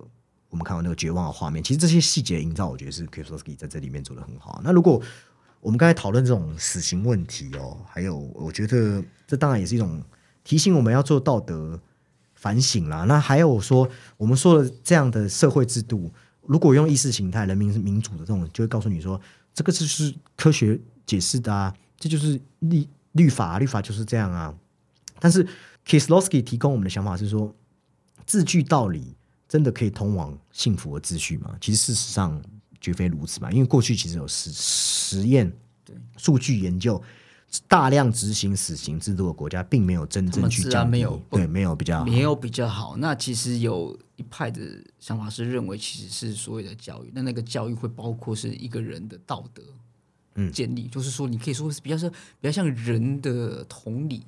[0.50, 1.64] 我们看到那个绝望的画面。
[1.64, 4.60] 其实这些细节营造，我觉得是 k i s o s k i 在这里面做的很好。
[4.64, 5.00] 那如果
[5.62, 10.02] 我们刚才讨论这种死刑问题哦，还有我觉得这当然也是一种
[10.44, 11.80] 提醒我们要做道德
[12.36, 13.04] 反省啦。
[13.04, 16.12] 那还有说，我们说的这样的社会制度，
[16.46, 19.20] 如果用意识形态、人民民主的这种，就会告诉你说，
[19.54, 24.54] 这个就是科学解释的啊，这就是律律法，律法就是这样啊。
[25.20, 25.46] 但是
[25.86, 27.54] Kislowski 提供我们的想法是说，
[28.26, 29.16] 字句道理
[29.48, 31.56] 真的可以通往幸福和秩序吗？
[31.60, 32.42] 其实事实上
[32.80, 35.52] 绝非如此嘛，因为过去其实有实实验、
[36.18, 37.02] 数据研究。
[37.68, 42.96] 大量执行死刑制度的国家，并没有真正去降低，没有对，没有比较好没有比较好。
[42.98, 44.62] 那其实有一派的
[45.00, 49.64] 想法是认为，其实是所谓的教育，那那个教育会包括是一个人的道德，
[50.36, 54.24] 嗯，建立，就是说你可以说是比较是比较像人的同理，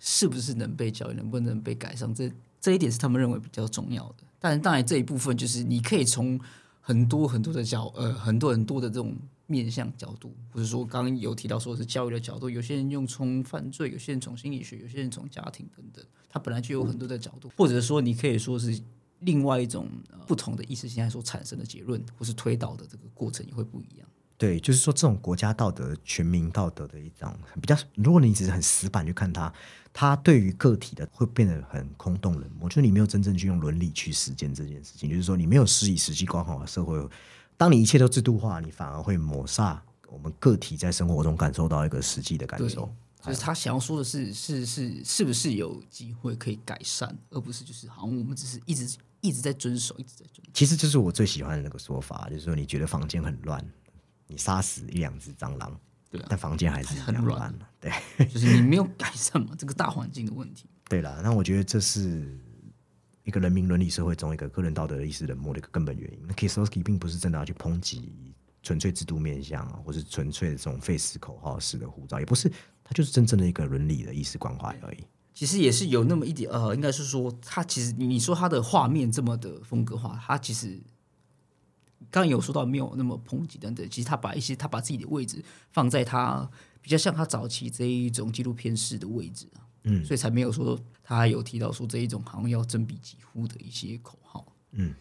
[0.00, 4.24] 是不是能被教育，能不能被改善，这这一点是他们认为比较重要的。
[4.40, 6.40] 但当然这一部分就是你可以从
[6.80, 9.14] 很多很多的角呃很多很多的这种
[9.46, 18.80] 面向角度，或者说刚刚有提到说是教育的角度，有些人用从犯罪，有些人从心理学，有些人从家庭等等，它本来就有很多的角度，或者说你可以说是
[19.20, 19.88] 另外一种、
[20.26, 24.08] 不同的意识形态所产生的结论，或是推导的这个过程也会不一样。
[24.36, 27.32] 对，就是说这种国家道德、全民道德的一种
[27.62, 29.50] 比较，如果你只是很死板去看它，
[29.92, 36.98] 它对于个体的会变得很空洞冷漠，就是你没有真正去用伦理去实践这件事情，就是说你没有施以实际关怀社会，
[37.56, 39.78] 当你一切都制度化，你反而会抹煞
[40.08, 42.92] 我们个体在生活中感受到一个实际的感，受。
[43.26, 50.50] 就是他想要说的是，是是是不是有机会可以改善，而不是就是好像我们只是一直一直在遵守，一直在遵守。
[50.52, 53.64] 其实就是我最喜欢的那个说法，就是说你觉得房间很乱，
[54.26, 55.74] 你杀死一两只蟑螂，
[56.10, 57.54] 对啊但房间还是很乱。
[57.80, 57.90] 对，
[58.28, 60.66] 就是你没有改善嘛，这个大环境的问题。
[60.86, 62.38] 对了，那我觉得这是
[63.24, 66.18] 一个人民伦理社会中一个个人道德意识冷漠的一个根本原因。
[66.26, 68.12] 那 Kisowski 并不是真的要去抨击
[68.62, 72.50] 纯粹制度面向啊，或是纯粹的这种 face 口号式的护照，也不是，
[72.82, 74.98] 他就是真正的一个伦理的意识关怀而已。
[75.32, 80.78] 其实也是有那么一点，呃，应该是说，他其实你说他的画面这么的风格化，他其实
[82.10, 86.48] 刚刚有说到没有那么抨击等等，其实他把一些他把自己的位置放在他
[86.80, 94.94] 比较像他早期这一种纪录片式的位置啊，嗯，所以才没有说他有提到说这一种好像要真比几乎的一些口号，嗯，